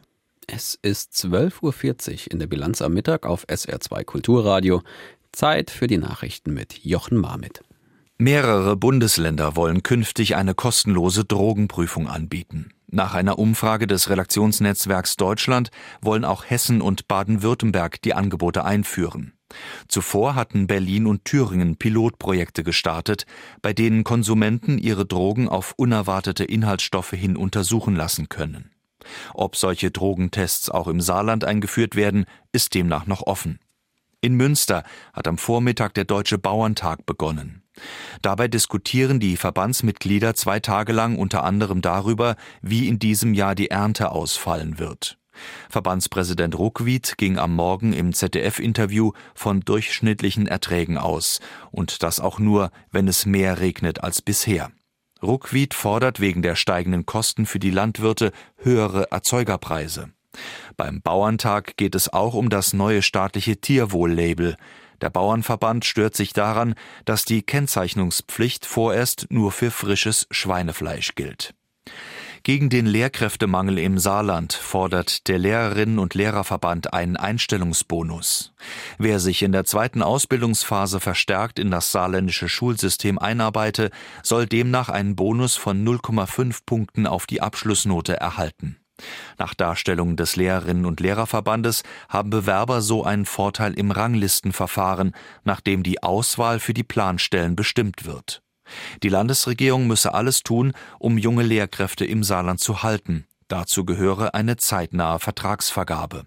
Es 0.47 0.77
ist 0.81 1.13
12.40 1.13 2.11
Uhr 2.25 2.31
in 2.31 2.39
der 2.39 2.47
Bilanz 2.47 2.81
am 2.81 2.93
Mittag 2.93 3.25
auf 3.25 3.45
SR2 3.47 4.03
Kulturradio. 4.03 4.81
Zeit 5.31 5.71
für 5.71 5.87
die 5.87 5.97
Nachrichten 5.97 6.53
mit 6.53 6.83
Jochen 6.83 7.17
Marmit. 7.17 7.63
Mehrere 8.17 8.75
Bundesländer 8.75 9.55
wollen 9.55 9.83
künftig 9.83 10.35
eine 10.35 10.53
kostenlose 10.53 11.25
Drogenprüfung 11.25 12.07
anbieten. 12.07 12.69
Nach 12.87 13.15
einer 13.15 13.39
Umfrage 13.39 13.87
des 13.87 14.09
Redaktionsnetzwerks 14.09 15.17
Deutschland 15.17 15.71
wollen 16.01 16.23
auch 16.23 16.45
Hessen 16.45 16.81
und 16.81 17.07
Baden-Württemberg 17.07 18.01
die 18.03 18.13
Angebote 18.13 18.63
einführen. 18.63 19.33
Zuvor 19.87 20.35
hatten 20.35 20.67
Berlin 20.67 21.07
und 21.07 21.25
Thüringen 21.25 21.77
Pilotprojekte 21.77 22.63
gestartet, 22.63 23.25
bei 23.61 23.73
denen 23.73 24.03
Konsumenten 24.03 24.77
ihre 24.77 25.05
Drogen 25.05 25.47
auf 25.47 25.73
unerwartete 25.77 26.43
Inhaltsstoffe 26.43 27.11
hin 27.11 27.37
untersuchen 27.37 27.95
lassen 27.95 28.29
können. 28.29 28.71
Ob 29.33 29.55
solche 29.55 29.91
Drogentests 29.91 30.69
auch 30.69 30.87
im 30.87 31.01
Saarland 31.01 31.43
eingeführt 31.43 31.95
werden, 31.95 32.25
ist 32.51 32.73
demnach 32.73 33.05
noch 33.05 33.21
offen. 33.21 33.59
In 34.21 34.35
Münster 34.35 34.83
hat 35.11 35.27
am 35.27 35.37
Vormittag 35.37 35.93
der 35.95 36.05
Deutsche 36.05 36.37
Bauerntag 36.37 37.05
begonnen. 37.05 37.63
Dabei 38.21 38.47
diskutieren 38.47 39.19
die 39.19 39.35
Verbandsmitglieder 39.35 40.35
zwei 40.35 40.59
Tage 40.59 40.93
lang 40.93 41.17
unter 41.17 41.43
anderem 41.43 41.81
darüber, 41.81 42.35
wie 42.61 42.87
in 42.87 42.99
diesem 42.99 43.33
Jahr 43.33 43.55
die 43.55 43.69
Ernte 43.69 44.11
ausfallen 44.11 44.79
wird. 44.79 45.17
Verbandspräsident 45.69 46.57
Ruckwied 46.57 47.17
ging 47.17 47.37
am 47.37 47.55
Morgen 47.55 47.93
im 47.93 48.13
ZDF-Interview 48.13 49.11
von 49.33 49.61
durchschnittlichen 49.61 50.47
Erträgen 50.47 50.97
aus 50.97 51.39
und 51.71 52.03
das 52.03 52.19
auch 52.19 52.39
nur, 52.39 52.71
wenn 52.91 53.07
es 53.07 53.25
mehr 53.25 53.59
regnet 53.59 54.03
als 54.03 54.21
bisher. 54.21 54.71
Ruckwied 55.21 55.73
fordert 55.73 56.19
wegen 56.19 56.41
der 56.41 56.55
steigenden 56.55 57.05
Kosten 57.05 57.45
für 57.45 57.59
die 57.59 57.71
Landwirte 57.71 58.31
höhere 58.57 59.11
Erzeugerpreise. 59.11 60.11
Beim 60.77 61.01
Bauerntag 61.01 61.77
geht 61.77 61.95
es 61.95 62.11
auch 62.11 62.33
um 62.33 62.49
das 62.49 62.73
neue 62.73 63.01
staatliche 63.01 63.57
Tierwohl-Label. 63.57 64.57
Der 65.01 65.09
Bauernverband 65.09 65.85
stört 65.85 66.15
sich 66.15 66.33
daran, 66.33 66.75
dass 67.05 67.25
die 67.25 67.41
Kennzeichnungspflicht 67.41 68.65
vorerst 68.65 69.27
nur 69.29 69.51
für 69.51 69.71
frisches 69.71 70.27
Schweinefleisch 70.31 71.15
gilt. 71.15 71.53
Gegen 72.45 72.69
den 72.69 72.85
Lehrkräftemangel 72.85 73.79
im 73.79 73.97
Saarland 73.97 74.51
fordert 74.51 75.29
der 75.29 75.39
Lehrerinnen 75.39 75.97
und 75.97 76.13
Lehrerverband 76.13 76.93
einen 76.93 77.15
Einstellungsbonus. 77.15 78.53
Wer 78.97 79.21
sich 79.21 79.43
in 79.43 79.53
der 79.53 79.63
zweiten 79.63 80.01
Ausbildungsphase 80.03 80.99
verstärkt 80.99 81.57
in 81.57 81.71
das 81.71 81.93
saarländische 81.93 82.49
Schulsystem 82.49 83.17
einarbeite, 83.17 83.91
soll 84.23 84.45
demnach 84.45 84.89
einen 84.89 85.15
Bonus 85.15 85.55
von 85.55 85.87
0,5 85.87 86.59
Punkten 86.65 87.07
auf 87.07 87.27
die 87.27 87.39
Abschlussnote 87.39 88.17
erhalten. 88.17 88.75
Nach 89.37 89.53
Darstellung 89.53 90.17
des 90.17 90.35
Lehrerinnen 90.35 90.85
und 90.85 90.99
Lehrerverbandes 90.99 91.83
haben 92.09 92.29
Bewerber 92.29 92.81
so 92.81 93.05
einen 93.05 93.25
Vorteil 93.25 93.73
im 93.73 93.89
Ranglistenverfahren, 93.89 95.15
nachdem 95.45 95.81
die 95.81 96.03
Auswahl 96.03 96.59
für 96.59 96.73
die 96.73 96.83
Planstellen 96.83 97.55
bestimmt 97.55 98.03
wird. 98.03 98.43
Die 99.01 99.09
Landesregierung 99.09 99.87
müsse 99.87 100.13
alles 100.13 100.43
tun, 100.43 100.73
um 100.99 101.17
junge 101.17 101.43
Lehrkräfte 101.43 102.05
im 102.05 102.23
Saarland 102.23 102.59
zu 102.59 102.83
halten. 102.83 103.25
Dazu 103.47 103.85
gehöre 103.85 104.33
eine 104.33 104.57
zeitnahe 104.57 105.19
Vertragsvergabe. 105.19 106.25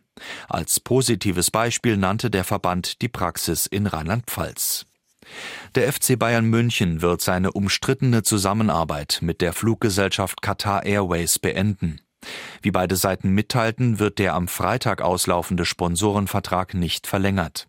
Als 0.48 0.80
positives 0.80 1.50
Beispiel 1.50 1.96
nannte 1.96 2.30
der 2.30 2.44
Verband 2.44 3.02
die 3.02 3.08
Praxis 3.08 3.66
in 3.66 3.86
Rheinland-Pfalz. 3.86 4.86
Der 5.74 5.92
FC 5.92 6.18
Bayern 6.18 6.44
München 6.44 7.02
wird 7.02 7.20
seine 7.20 7.52
umstrittene 7.52 8.22
Zusammenarbeit 8.22 9.18
mit 9.22 9.40
der 9.40 9.52
Fluggesellschaft 9.52 10.40
Qatar 10.40 10.84
Airways 10.84 11.38
beenden. 11.38 12.00
Wie 12.62 12.70
beide 12.70 12.96
Seiten 12.96 13.30
mitteilten, 13.30 13.98
wird 13.98 14.18
der 14.18 14.34
am 14.34 14.48
Freitag 14.48 15.02
auslaufende 15.02 15.64
Sponsorenvertrag 15.64 16.74
nicht 16.74 17.06
verlängert. 17.06 17.68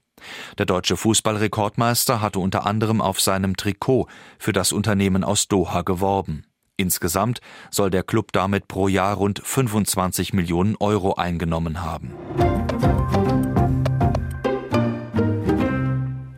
Der 0.57 0.65
deutsche 0.65 0.97
Fußballrekordmeister 0.97 2.21
hatte 2.21 2.39
unter 2.39 2.65
anderem 2.65 3.01
auf 3.01 3.19
seinem 3.19 3.57
Trikot 3.57 4.07
für 4.39 4.53
das 4.53 4.71
Unternehmen 4.71 5.23
aus 5.23 5.47
Doha 5.47 5.81
geworben. 5.81 6.45
Insgesamt 6.77 7.41
soll 7.71 7.89
der 7.89 8.03
Club 8.03 8.31
damit 8.31 8.67
pro 8.67 8.87
Jahr 8.87 9.15
rund 9.15 9.41
25 9.43 10.33
Millionen 10.33 10.75
Euro 10.79 11.15
eingenommen 11.15 11.81
haben. 11.83 12.13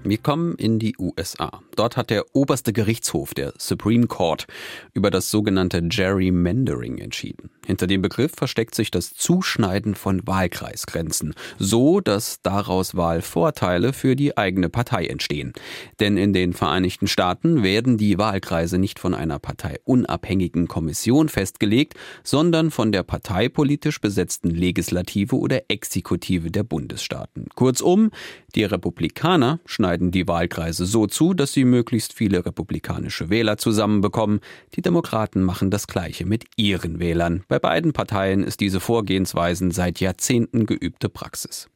Wir 0.10 0.17
kommen 0.17 0.55
in 0.55 0.79
die 0.79 0.96
USA. 0.98 1.62
Dort 1.75 1.96
hat 1.96 2.10
der 2.10 2.25
oberste 2.34 2.74
Gerichtshof, 2.74 3.36
der 3.36 3.53
Supreme 3.60 4.08
Court, 4.08 4.48
über 4.96 5.12
das 5.12 5.29
sogenannte 5.29 5.84
Gerrymandering 5.84 6.98
entschieden. 6.98 7.51
Hinter 7.70 7.86
dem 7.86 8.02
Begriff 8.02 8.32
versteckt 8.36 8.74
sich 8.74 8.90
das 8.90 9.14
Zuschneiden 9.14 9.94
von 9.94 10.26
Wahlkreisgrenzen, 10.26 11.36
so 11.60 12.00
dass 12.00 12.42
daraus 12.42 12.96
Wahlvorteile 12.96 13.94
für 13.94 14.16
die 14.16 14.36
eigene 14.36 14.70
Partei 14.70 15.06
entstehen. 15.06 15.54
Denn 16.00 16.18
in 16.18 16.34
den 16.34 16.54
Vereinigten 16.54 17.06
Staaten 17.06 17.62
werden 17.62 18.00
die 18.00 18.18
Wahlkreise 18.18 18.80
nicht 18.80 18.98
von 18.98 19.14
einer 19.14 19.38
parteiunabhängigen 19.38 20.68
Kommission 20.68 21.30
festgelegt, 21.30 21.94
sondern 22.24 22.72
von 22.72 22.92
der 22.92 23.04
parteipolitisch 23.04 24.02
besetzten 24.02 24.50
Legislative 24.50 25.38
oder 25.38 25.62
Exekutive 25.68 26.50
der 26.50 26.64
Bundesstaaten. 26.64 27.50
Kurzum, 27.54 28.10
die 28.56 28.64
Republikaner 28.64 29.60
schneiden 29.68 30.10
die 30.10 30.28
Wahlkreise 30.28 30.88
so 30.88 31.06
zu, 31.06 31.36
dass 31.36 31.54
sie 31.54 31.66
möglichst 31.66 32.14
viele 32.14 32.44
republikanische 32.44 33.30
Wähler 33.30 33.58
zusammenbekommen. 33.60 34.40
Die 34.74 34.82
Demokraten 34.82 35.44
machen 35.44 35.70
das 35.70 35.86
Gleiche 35.86 36.26
mit 36.26 36.46
ihren 36.56 37.00
Wählern. 37.00 37.44
Bei 37.48 37.59
beiden 37.60 37.94
Parteien 37.94 38.44
ist 38.44 38.60
diese 38.60 38.80
Vorgehensweisen 38.80 39.72
seit 39.72 40.00
Jahrzehnten 40.00 40.66
geübte 40.66 41.10
Praxis. 41.10 41.70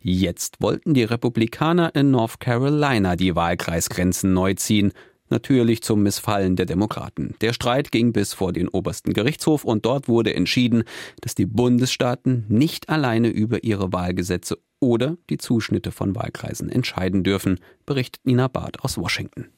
Jetzt 0.00 0.60
wollten 0.60 0.94
die 0.94 1.04
Republikaner 1.04 1.94
in 1.94 2.10
North 2.10 2.40
Carolina 2.40 3.16
die 3.16 3.34
Wahlkreisgrenzen 3.34 4.32
neu 4.32 4.54
ziehen. 4.54 4.92
Natürlich 5.30 5.82
zum 5.82 6.02
Missfallen 6.02 6.56
der 6.56 6.64
Demokraten. 6.64 7.34
Der 7.42 7.52
Streit 7.52 7.92
ging 7.92 8.12
bis 8.12 8.32
vor 8.32 8.52
den 8.52 8.68
obersten 8.68 9.12
Gerichtshof 9.12 9.64
und 9.64 9.84
dort 9.84 10.08
wurde 10.08 10.34
entschieden, 10.34 10.84
dass 11.20 11.34
die 11.34 11.44
Bundesstaaten 11.44 12.46
nicht 12.48 12.88
alleine 12.88 13.28
über 13.28 13.62
ihre 13.62 13.92
Wahlgesetze 13.92 14.58
oder 14.80 15.18
die 15.28 15.38
Zuschnitte 15.38 15.92
von 15.92 16.14
Wahlkreisen 16.14 16.70
entscheiden 16.70 17.24
dürfen, 17.24 17.58
berichtet 17.84 18.24
Nina 18.24 18.48
Barth 18.48 18.82
aus 18.82 18.96
Washington. 18.96 19.48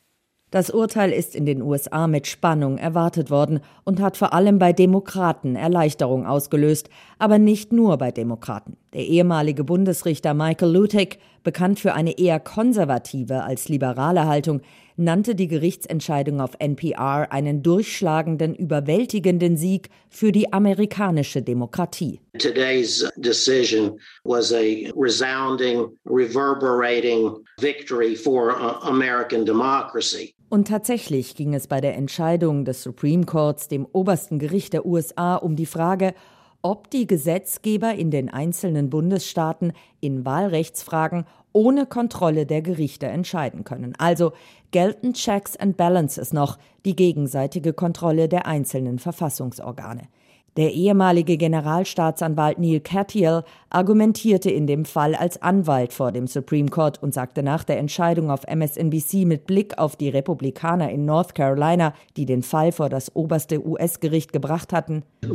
Das 0.51 0.69
Urteil 0.71 1.13
ist 1.13 1.37
in 1.37 1.47
den 1.47 1.63
USA 1.63 2.09
mit 2.09 2.27
Spannung 2.27 2.77
erwartet 2.77 3.31
worden 3.31 3.61
und 3.85 4.01
hat 4.01 4.17
vor 4.17 4.33
allem 4.33 4.59
bei 4.59 4.73
Demokraten 4.73 5.55
Erleichterung 5.55 6.27
ausgelöst, 6.27 6.91
aber 7.21 7.39
nicht 7.39 7.73
nur 7.73 7.99
bei 7.99 8.11
Demokraten. 8.11 8.77
Der 8.93 9.07
ehemalige 9.07 9.63
Bundesrichter 9.63 10.35
Michael 10.35 10.73
Lutek, 10.73 11.19
bekannt 11.45 11.79
für 11.79 11.95
eine 11.95 12.19
eher 12.19 12.41
konservative 12.41 13.45
als 13.45 13.69
liberale 13.69 14.27
Haltung, 14.27 14.61
nannte 14.97 15.37
die 15.37 15.47
Gerichtsentscheidung 15.47 16.41
auf 16.41 16.51
NPR 16.59 17.29
einen 17.31 17.63
durchschlagenden, 17.63 18.57
überwältigenden 18.57 19.57
Sieg 19.57 19.89
für 20.09 20.33
die 20.33 20.53
amerikanische 20.53 21.43
Demokratie. 21.43 22.21
Today's 22.39 23.09
decision 23.17 23.99
was 24.25 24.53
a 24.53 24.91
resounding, 24.97 25.97
reverberating 26.05 27.37
victory 27.61 28.17
for 28.17 28.51
uh, 28.51 28.81
American 28.83 29.45
democracy. 29.45 30.35
Und 30.51 30.67
tatsächlich 30.67 31.37
ging 31.37 31.55
es 31.55 31.69
bei 31.69 31.81
der 31.81 31.97
Entscheidung 31.97 32.65
des 32.65 32.83
Supreme 32.83 33.25
Courts, 33.25 33.69
dem 33.69 33.87
obersten 33.93 34.41
Gericht 34.41 34.73
der 34.73 34.85
USA, 34.85 35.37
um 35.37 35.55
die 35.55 35.65
Frage, 35.65 36.13
ob 36.61 36.91
die 36.91 37.07
Gesetzgeber 37.07 37.95
in 37.95 38.11
den 38.11 38.29
einzelnen 38.29 38.91
Bundesstaaten 38.91 39.73
in 40.01 40.25
Wahlrechtsfragen 40.25 41.25
ohne 41.53 41.87
Kontrolle 41.87 42.47
der 42.47 42.63
Gerichte 42.63 43.07
entscheiden 43.07 43.63
können. 43.63 43.95
Also 43.99 44.33
gelten 44.73 45.15
Checks 45.15 45.57
and 45.57 45.77
Balances 45.77 46.33
noch, 46.33 46.59
die 46.85 46.97
gegenseitige 46.97 47.73
Kontrolle 47.73 48.29
der 48.29 48.47
einzelnen 48.47 48.99
Verfassungsorgane. 48.99 50.09
Der 50.57 50.73
ehemalige 50.73 51.37
Generalstaatsanwalt 51.37 52.59
Neil 52.59 52.81
Katyal 52.81 53.45
argumentierte 53.71 54.51
in 54.51 54.67
dem 54.67 54.85
Fall 54.85 55.15
als 55.15 55.41
Anwalt 55.41 55.93
vor 55.93 56.11
dem 56.11 56.27
Supreme 56.27 56.69
Court 56.69 57.01
und 57.01 57.15
sagte 57.15 57.45
nach 57.45 57.63
der 57.63 57.79
Entscheidung 57.79 58.33
auf 58.33 58.41
MSNBC 58.49 59.27
mit 59.27 59.47
Blick 59.47 59.79
auf 59.79 59.95
die 59.95 60.09
Republikaner 60.09 60.91
in 60.91 61.05
North 61.05 61.37
Carolina, 61.37 61.95
die 62.17 62.27
den 62.27 62.43
Fall 62.43 62.73
vor 62.73 62.89
das 62.89 63.15
oberste 63.15 63.65
US-Gericht 63.65 64.33
gebracht 64.33 64.73
hatten. 64.73 65.05
Sie 65.23 65.31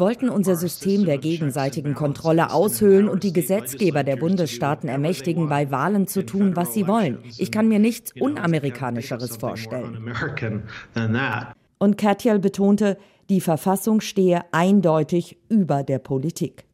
wollten 0.00 0.28
unser 0.28 0.56
System 0.56 1.04
der 1.04 1.18
gegenseitigen 1.18 1.94
Kontrolle 1.94 2.52
aushöhlen 2.52 3.08
und 3.08 3.22
die 3.22 3.32
Gesetzgeber 3.32 4.02
der 4.02 4.16
Bundesstaaten 4.16 4.88
ermächtigen, 4.88 5.48
bei 5.48 5.70
Wahlen 5.70 6.08
zu 6.08 6.26
tun, 6.26 6.56
was 6.56 6.74
sie 6.74 6.88
wollen. 6.88 7.18
Ich 7.38 7.52
kann 7.52 7.68
mir 7.68 7.78
nichts 7.78 8.12
Unamerikanischeres 8.18 9.36
vorstellen. 9.36 10.12
Und 11.80 11.96
Katyal 11.96 12.38
betonte, 12.38 12.98
die 13.30 13.40
Verfassung 13.40 14.02
stehe 14.02 14.42
eindeutig 14.52 15.38
über 15.48 15.82
der 15.82 15.98
Politik. 15.98 16.66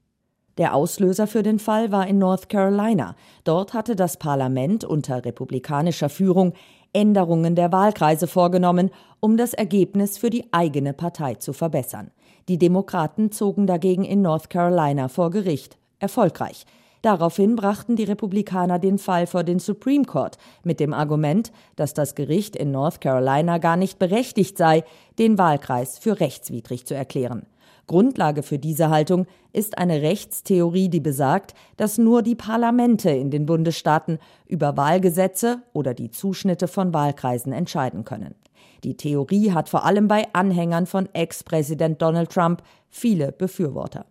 Der 0.58 0.74
Auslöser 0.74 1.26
für 1.28 1.44
den 1.44 1.60
Fall 1.60 1.92
war 1.92 2.08
in 2.08 2.18
North 2.18 2.48
Carolina. 2.48 3.14
Dort 3.44 3.72
hatte 3.72 3.94
das 3.94 4.16
Parlament 4.16 4.84
unter 4.84 5.24
republikanischer 5.24 6.08
Führung 6.08 6.54
Änderungen 6.92 7.54
der 7.54 7.70
Wahlkreise 7.70 8.26
vorgenommen, 8.26 8.90
um 9.20 9.36
das 9.36 9.54
Ergebnis 9.54 10.18
für 10.18 10.30
die 10.30 10.52
eigene 10.52 10.92
Partei 10.92 11.34
zu 11.34 11.52
verbessern. 11.52 12.10
Die 12.48 12.58
Demokraten 12.58 13.30
zogen 13.30 13.66
dagegen 13.66 14.04
in 14.04 14.22
North 14.22 14.50
Carolina 14.50 15.08
vor 15.08 15.30
Gericht. 15.30 15.78
Erfolgreich. 15.98 16.64
Daraufhin 17.06 17.54
brachten 17.54 17.94
die 17.94 18.02
Republikaner 18.02 18.80
den 18.80 18.98
Fall 18.98 19.28
vor 19.28 19.44
den 19.44 19.60
Supreme 19.60 20.04
Court 20.06 20.38
mit 20.64 20.80
dem 20.80 20.92
Argument, 20.92 21.52
dass 21.76 21.94
das 21.94 22.16
Gericht 22.16 22.56
in 22.56 22.72
North 22.72 23.00
Carolina 23.00 23.58
gar 23.58 23.76
nicht 23.76 24.00
berechtigt 24.00 24.58
sei, 24.58 24.82
den 25.16 25.38
Wahlkreis 25.38 25.98
für 25.98 26.18
rechtswidrig 26.18 26.84
zu 26.84 26.96
erklären. 26.96 27.46
Grundlage 27.86 28.42
für 28.42 28.58
diese 28.58 28.90
Haltung 28.90 29.26
ist 29.52 29.78
eine 29.78 30.02
Rechtstheorie, 30.02 30.88
die 30.88 30.98
besagt, 30.98 31.54
dass 31.76 31.96
nur 31.96 32.22
die 32.22 32.34
Parlamente 32.34 33.10
in 33.10 33.30
den 33.30 33.46
Bundesstaaten 33.46 34.18
über 34.48 34.76
Wahlgesetze 34.76 35.62
oder 35.72 35.94
die 35.94 36.10
Zuschnitte 36.10 36.66
von 36.66 36.92
Wahlkreisen 36.92 37.52
entscheiden 37.52 38.04
können. 38.04 38.34
Die 38.82 38.96
Theorie 38.96 39.52
hat 39.52 39.68
vor 39.68 39.84
allem 39.84 40.08
bei 40.08 40.24
Anhängern 40.32 40.86
von 40.86 41.08
Ex-Präsident 41.12 42.02
Donald 42.02 42.30
Trump 42.30 42.64
viele 42.88 43.30
Befürworter. 43.30 44.06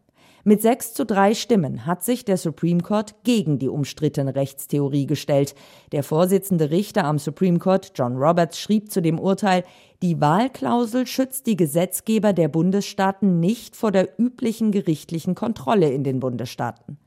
Mit 0.48 0.62
sechs 0.62 0.94
zu 0.94 1.08
drei 1.08 1.34
Stimmen 1.34 1.88
hat 1.88 2.04
sich 2.04 2.24
der 2.24 2.38
Supreme 2.38 2.82
Court 2.82 3.16
gegen 3.24 3.58
die 3.58 3.68
umstrittene 3.68 4.36
Rechtstheorie 4.36 5.08
gestellt. 5.08 5.56
Der 5.92 6.04
Vorsitzende 6.04 6.70
Richter 6.70 7.06
am 7.06 7.18
Supreme 7.18 7.58
Court, 7.58 7.94
John 7.96 8.16
Roberts, 8.16 8.60
schrieb 8.60 8.92
zu 8.92 9.02
dem 9.02 9.18
Urteil, 9.18 9.64
die 10.04 10.22
Wahlklausel 10.22 11.08
schützt 11.08 11.48
die 11.48 11.56
Gesetzgeber 11.56 12.32
der 12.32 12.48
Bundesstaaten 12.48 13.40
nicht 13.40 13.76
vor 13.76 13.92
der 13.92 14.20
üblichen 14.20 14.72
gerichtlichen 14.72 15.34
Kontrolle 15.34 15.90
in 15.90 16.04
den 16.04 16.20
Bundesstaaten. 16.20 17.00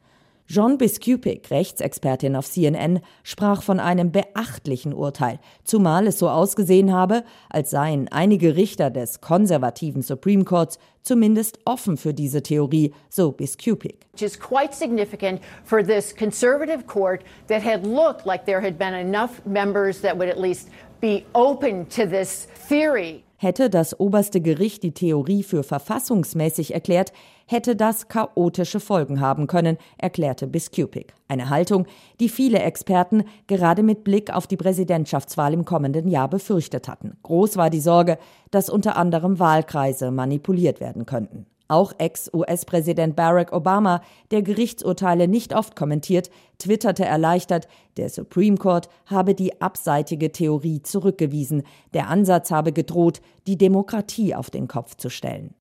John 0.50 0.78
Biskupik, 0.78 1.50
Rechtsexpertin 1.50 2.34
auf 2.34 2.46
CNN, 2.46 3.00
sprach 3.22 3.62
von 3.62 3.78
einem 3.78 4.12
beachtlichen 4.12 4.94
Urteil, 4.94 5.40
zumal 5.62 6.06
es 6.06 6.18
so 6.18 6.30
ausgesehen 6.30 6.90
habe, 6.90 7.22
als 7.50 7.68
seien 7.68 8.08
einige 8.08 8.56
Richter 8.56 8.88
des 8.88 9.20
konservativen 9.20 10.00
Supreme 10.00 10.44
Courts 10.44 10.78
zumindest 11.02 11.58
offen 11.66 11.98
für 11.98 12.14
diese 12.14 12.42
Theorie, 12.42 12.94
so 13.10 13.30
Biskupik. 13.30 14.06
Which 14.12 14.22
is 14.22 14.40
quite 14.40 14.72
significant 14.72 15.42
for 15.64 15.84
this 15.84 16.16
conservative 16.16 16.86
court 16.86 17.24
that 17.48 17.62
had 17.62 17.84
looked 17.86 18.24
like 18.24 18.46
there 18.46 18.62
had 18.62 18.78
been 18.78 18.94
enough 18.94 19.44
members 19.44 20.00
that 20.00 20.16
would 20.16 20.30
at 20.30 20.40
least 20.40 20.70
be 21.02 21.26
open 21.34 21.86
to 21.90 22.06
this 22.06 22.48
theory. 22.70 23.22
Hätte 23.36 23.70
das 23.70 24.00
oberste 24.00 24.40
Gericht 24.40 24.82
die 24.82 24.92
Theorie 24.92 25.44
für 25.44 25.62
verfassungsmäßig 25.62 26.74
erklärt, 26.74 27.12
hätte 27.48 27.74
das 27.74 28.08
chaotische 28.08 28.78
Folgen 28.78 29.20
haben 29.20 29.46
können, 29.46 29.78
erklärte 29.96 30.46
Biskupik. 30.46 31.14
Eine 31.26 31.50
Haltung, 31.50 31.86
die 32.20 32.28
viele 32.28 32.60
Experten 32.60 33.24
gerade 33.46 33.82
mit 33.82 34.04
Blick 34.04 34.32
auf 34.32 34.46
die 34.46 34.56
Präsidentschaftswahl 34.56 35.54
im 35.54 35.64
kommenden 35.64 36.08
Jahr 36.08 36.28
befürchtet 36.28 36.88
hatten. 36.88 37.16
Groß 37.22 37.56
war 37.56 37.70
die 37.70 37.80
Sorge, 37.80 38.18
dass 38.50 38.70
unter 38.70 38.96
anderem 38.96 39.38
Wahlkreise 39.38 40.10
manipuliert 40.10 40.80
werden 40.80 41.06
könnten. 41.06 41.46
Auch 41.70 41.92
Ex-US-Präsident 41.98 43.14
Barack 43.14 43.52
Obama, 43.52 44.00
der 44.30 44.40
Gerichtsurteile 44.40 45.28
nicht 45.28 45.54
oft 45.54 45.76
kommentiert, 45.76 46.30
twitterte 46.58 47.04
erleichtert, 47.04 47.68
der 47.98 48.08
Supreme 48.08 48.56
Court 48.56 48.88
habe 49.04 49.34
die 49.34 49.60
abseitige 49.60 50.32
Theorie 50.32 50.82
zurückgewiesen, 50.82 51.62
der 51.92 52.08
Ansatz 52.08 52.50
habe 52.50 52.72
gedroht, 52.72 53.20
die 53.46 53.58
Demokratie 53.58 54.34
auf 54.34 54.48
den 54.48 54.66
Kopf 54.66 54.96
zu 54.96 55.10
stellen. 55.10 55.54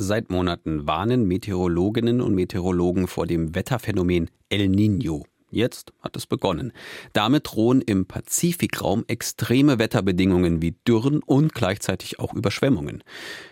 Seit 0.00 0.30
Monaten 0.30 0.86
warnen 0.86 1.26
Meteorologinnen 1.26 2.20
und 2.20 2.32
Meteorologen 2.32 3.08
vor 3.08 3.26
dem 3.26 3.56
Wetterphänomen 3.56 4.30
El 4.48 4.68
Niño. 4.68 5.24
Jetzt 5.50 5.92
hat 6.00 6.16
es 6.16 6.24
begonnen. 6.24 6.72
Damit 7.14 7.48
drohen 7.48 7.80
im 7.80 8.06
Pazifikraum 8.06 9.02
extreme 9.08 9.80
Wetterbedingungen 9.80 10.62
wie 10.62 10.76
Dürren 10.86 11.20
und 11.20 11.52
gleichzeitig 11.52 12.20
auch 12.20 12.32
Überschwemmungen. 12.32 13.02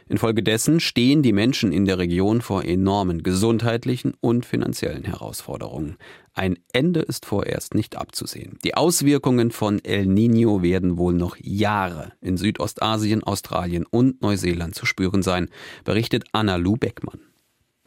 Infolgedessen 0.09 0.79
stehen 0.79 1.23
die 1.23 1.33
Menschen 1.33 1.73
in 1.73 1.85
der 1.85 1.99
Region 1.99 2.43
vor 2.43 2.65
enormen 2.65 3.25
gesundheitlichen 3.25 4.15
und 4.21 4.47
finanziellen 4.47 5.03
Herausforderungen. 5.03 5.97
Ein 6.37 6.59
Ende 6.71 7.01
ist 7.01 7.25
vorerst 7.25 7.75
nicht 7.75 7.97
abzusehen. 7.97 8.59
Die 8.63 8.75
Auswirkungen 8.75 9.51
von 9.51 9.83
El 9.83 10.05
Niño 10.05 10.61
werden 10.61 10.99
wohl 10.99 11.15
noch 11.15 11.39
Jahre 11.41 12.13
in 12.21 12.37
Südostasien, 12.37 13.25
Australien 13.25 13.87
und 13.89 14.21
Neuseeland 14.21 14.75
zu 14.75 14.85
spüren 14.85 15.23
sein, 15.23 15.49
berichtet 15.85 16.25
Anna 16.33 16.57
Lu 16.57 16.77
Beckmann. 16.77 17.21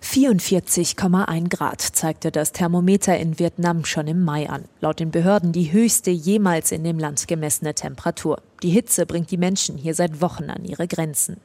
44,1 0.02 1.50
Grad 1.50 1.82
zeigte 1.82 2.32
das 2.32 2.52
Thermometer 2.52 3.20
in 3.20 3.38
Vietnam 3.38 3.86
schon 3.86 4.08
im 4.08 4.24
Mai 4.24 4.50
an. 4.50 4.64
Laut 4.82 5.00
den 5.00 5.12
Behörden 5.12 5.52
die 5.52 5.72
höchste 5.72 6.10
jemals 6.10 6.72
in 6.72 6.84
dem 6.84 6.98
Land 6.98 7.28
gemessene 7.28 7.76
Temperatur. 7.76 8.42
Die 8.64 8.70
Hitze 8.70 9.06
bringt 9.06 9.32
die 9.32 9.38
Menschen 9.38 9.78
hier 9.78 9.94
seit 9.94 10.22
Wochen 10.22 10.50
an 10.50 10.66
ihre 10.66 10.88
Grenzen. 10.88 11.38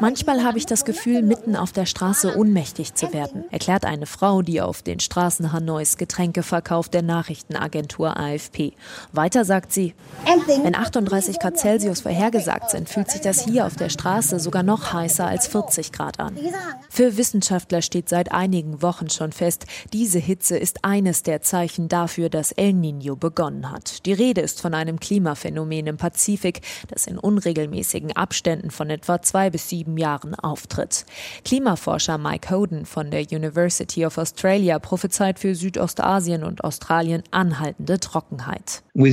Manchmal 0.00 0.44
habe 0.44 0.58
ich 0.58 0.66
das 0.66 0.84
Gefühl, 0.84 1.22
mitten 1.22 1.56
auf 1.56 1.72
der 1.72 1.86
Straße 1.86 2.36
ohnmächtig 2.36 2.94
zu 2.94 3.12
werden, 3.12 3.44
erklärt 3.50 3.84
eine 3.84 4.06
Frau, 4.06 4.42
die 4.42 4.60
auf 4.60 4.82
den 4.82 5.00
Straßen 5.00 5.52
Hanois 5.52 5.96
Getränke 5.96 6.42
verkauft, 6.42 6.92
der 6.94 7.02
Nachrichtenagentur 7.02 8.16
AFP. 8.16 8.72
Weiter 9.12 9.44
sagt 9.44 9.72
sie, 9.72 9.94
wenn 10.62 10.74
38 10.74 11.38
Grad 11.38 11.58
Celsius 11.58 12.00
vorhergesagt 12.00 12.70
sind, 12.70 12.88
fühlt 12.88 13.10
sich 13.10 13.20
das 13.20 13.44
hier 13.44 13.66
auf 13.66 13.76
der 13.76 13.88
Straße 13.88 14.38
sogar 14.38 14.62
noch 14.62 14.92
heißer 14.92 15.26
als 15.26 15.46
40 15.46 15.92
Grad 15.92 16.20
an. 16.20 16.36
Für 16.90 17.16
Wissenschaftler 17.16 17.82
steht 17.82 18.08
seit 18.08 18.32
einigen 18.32 18.82
Wochen 18.82 19.08
schon 19.08 19.32
fest, 19.32 19.66
diese 19.92 20.18
Hitze 20.18 20.58
ist 20.58 20.84
eines 20.84 21.22
der 21.22 21.40
Zeichen 21.40 21.88
dafür, 21.88 22.28
dass 22.28 22.52
El 22.52 22.72
Niño 22.72 23.16
begonnen 23.16 23.70
hat. 23.70 24.04
Die 24.06 24.12
Rede 24.12 24.40
ist 24.40 24.60
von 24.60 24.74
einem 24.74 24.98
Klimaphänomen 25.00 25.86
im 25.86 25.96
Pazifik, 25.96 26.49
Pazifik, 26.50 26.62
das 26.88 27.06
in 27.06 27.18
unregelmäßigen 27.18 28.16
Abständen 28.16 28.70
von 28.70 28.90
etwa 28.90 29.22
zwei 29.22 29.50
bis 29.50 29.68
sieben 29.68 29.96
Jahren 29.96 30.34
auftritt. 30.34 31.06
Klimaforscher 31.44 32.18
Mike 32.18 32.54
Hoden 32.54 32.86
von 32.86 33.10
der 33.10 33.22
University 33.22 34.04
of 34.06 34.18
Australia 34.18 34.78
prophezeit 34.78 35.38
für 35.38 35.54
Südostasien 35.54 36.44
und 36.44 36.64
Australien 36.64 37.22
anhaltende 37.30 37.98
Trockenheit. 38.00 38.82
Uh, 39.00 39.06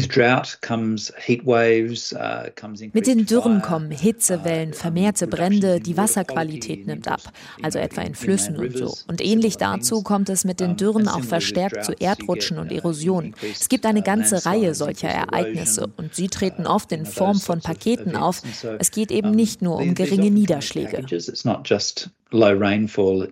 Mit 2.93 3.07
den 3.07 3.25
Dürren 3.25 3.61
kommen 3.61 3.91
Hitzewellen, 3.91 4.73
vermehrte 4.73 5.27
Brände, 5.27 5.79
die 5.79 5.95
Wasserqualität 5.95 6.85
nimmt 6.87 7.07
ab, 7.07 7.21
also 7.63 7.79
etwa 7.79 8.01
in 8.01 8.13
Flüssen 8.13 8.57
und 8.57 8.77
so. 8.77 8.93
Und 9.07 9.23
ähnlich 9.23 9.55
dazu 9.55 10.03
kommt 10.03 10.27
es 10.29 10.43
mit 10.43 10.59
den 10.59 10.75
Dürren 10.75 11.07
auch 11.07 11.23
verstärkt 11.23 11.85
zu 11.85 11.93
Erdrutschen 11.93 12.59
und 12.59 12.71
Erosion. 12.71 13.33
Es 13.41 13.69
gibt 13.69 13.85
eine 13.85 14.01
ganze 14.01 14.45
Reihe 14.45 14.75
solcher 14.75 15.09
Ereignisse 15.09 15.87
und 15.95 16.13
sie 16.13 16.27
treten 16.27 16.67
oft 16.67 16.91
in 16.91 17.05
Form 17.05 17.39
von 17.39 17.61
Paketen 17.61 18.17
auf. 18.17 18.41
Es 18.79 18.91
geht 18.91 19.09
eben 19.09 19.31
nicht 19.31 19.61
nur 19.61 19.77
um 19.77 19.95
geringe 19.95 20.31
Niederschläge. 20.31 21.05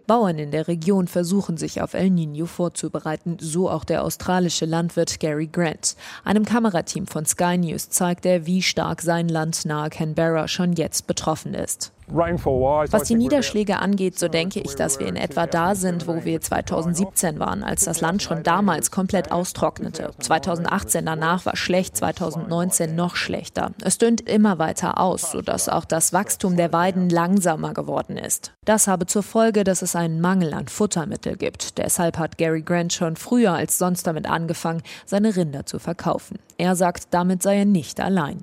Bauern 0.07 0.39
in 0.39 0.51
der 0.51 0.67
Region 0.67 1.07
versuchen 1.07 1.57
sich 1.57 1.81
auf 1.81 1.93
El 1.93 2.07
Niño 2.07 2.45
vorzubereiten, 2.45 3.37
so 3.41 3.69
auch 3.69 3.83
der 3.83 4.03
australische 4.03 4.65
Landwirt 4.65 5.19
Gary 5.19 5.47
Grant. 5.47 5.95
Einem 6.23 6.45
Kamerateam 6.45 7.05
von 7.05 7.25
Sky 7.25 7.57
News 7.57 7.89
zeigt 7.89 8.25
er, 8.25 8.45
wie 8.45 8.61
stark 8.61 9.01
sein 9.01 9.27
Land 9.27 9.65
nahe 9.65 9.89
Canberra 9.89 10.47
schon 10.47 10.73
jetzt 10.73 11.07
betroffen 11.07 11.53
ist. 11.53 11.91
Was 12.07 13.03
die 13.03 13.15
Niederschläge 13.15 13.79
angeht, 13.79 14.19
so 14.19 14.27
denke 14.27 14.59
ich, 14.59 14.75
dass 14.75 14.99
wir 14.99 15.07
in 15.07 15.15
etwa 15.15 15.47
da 15.47 15.75
sind, 15.75 16.07
wo 16.07 16.23
wir 16.23 16.39
2017 16.39 17.39
waren, 17.39 17.63
als 17.63 17.85
das 17.85 18.01
Land 18.01 18.21
schon 18.21 18.43
damals 18.43 18.91
komplett 18.91 19.31
austrocknete. 19.31 20.11
2018 20.19 21.05
danach 21.05 21.45
war 21.45 21.55
schlecht, 21.55 21.97
2019 21.97 22.95
noch 22.95 23.15
schlechter. 23.15 23.71
Es 23.83 23.97
dünnt 23.97 24.21
immer 24.29 24.59
weiter 24.59 24.99
aus, 24.99 25.31
sodass 25.31 25.67
auch 25.67 25.85
das 25.85 26.13
Wachstum 26.13 26.57
der 26.57 26.71
Weiden 26.71 27.09
langsamer 27.09 27.73
geworden 27.73 28.17
ist. 28.17 28.53
Das 28.65 28.87
habe 28.87 29.07
zur 29.07 29.23
Folge, 29.23 29.63
dass 29.63 29.81
es 29.81 29.95
einen 29.95 30.21
Mangel 30.21 30.53
an 30.53 30.67
Futtermittel 30.67 31.37
gibt. 31.37 31.77
Deshalb 31.77 32.17
hat 32.17 32.37
Gary 32.37 32.61
Grant 32.61 32.93
schon 32.93 33.15
früher 33.15 33.53
als 33.53 33.77
sonst 33.77 34.05
damit 34.05 34.29
angefangen, 34.29 34.83
seine 35.05 35.35
Rinder 35.35 35.65
zu 35.65 35.79
verkaufen. 35.79 36.39
Er 36.57 36.75
sagt, 36.75 37.13
damit 37.13 37.43
sei 37.43 37.57
er 37.57 37.65
nicht 37.65 37.99
allein. 37.99 38.37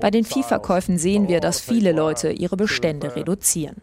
Bei 0.00 0.10
den 0.10 0.24
Viehverkäufen 0.24 0.98
sehen 0.98 1.28
wir, 1.28 1.40
dass 1.40 1.60
viele 1.60 1.76
viele 1.76 1.92
Leute 1.92 2.30
ihre 2.30 2.56
Bestände 2.56 3.14
reduzieren. 3.14 3.76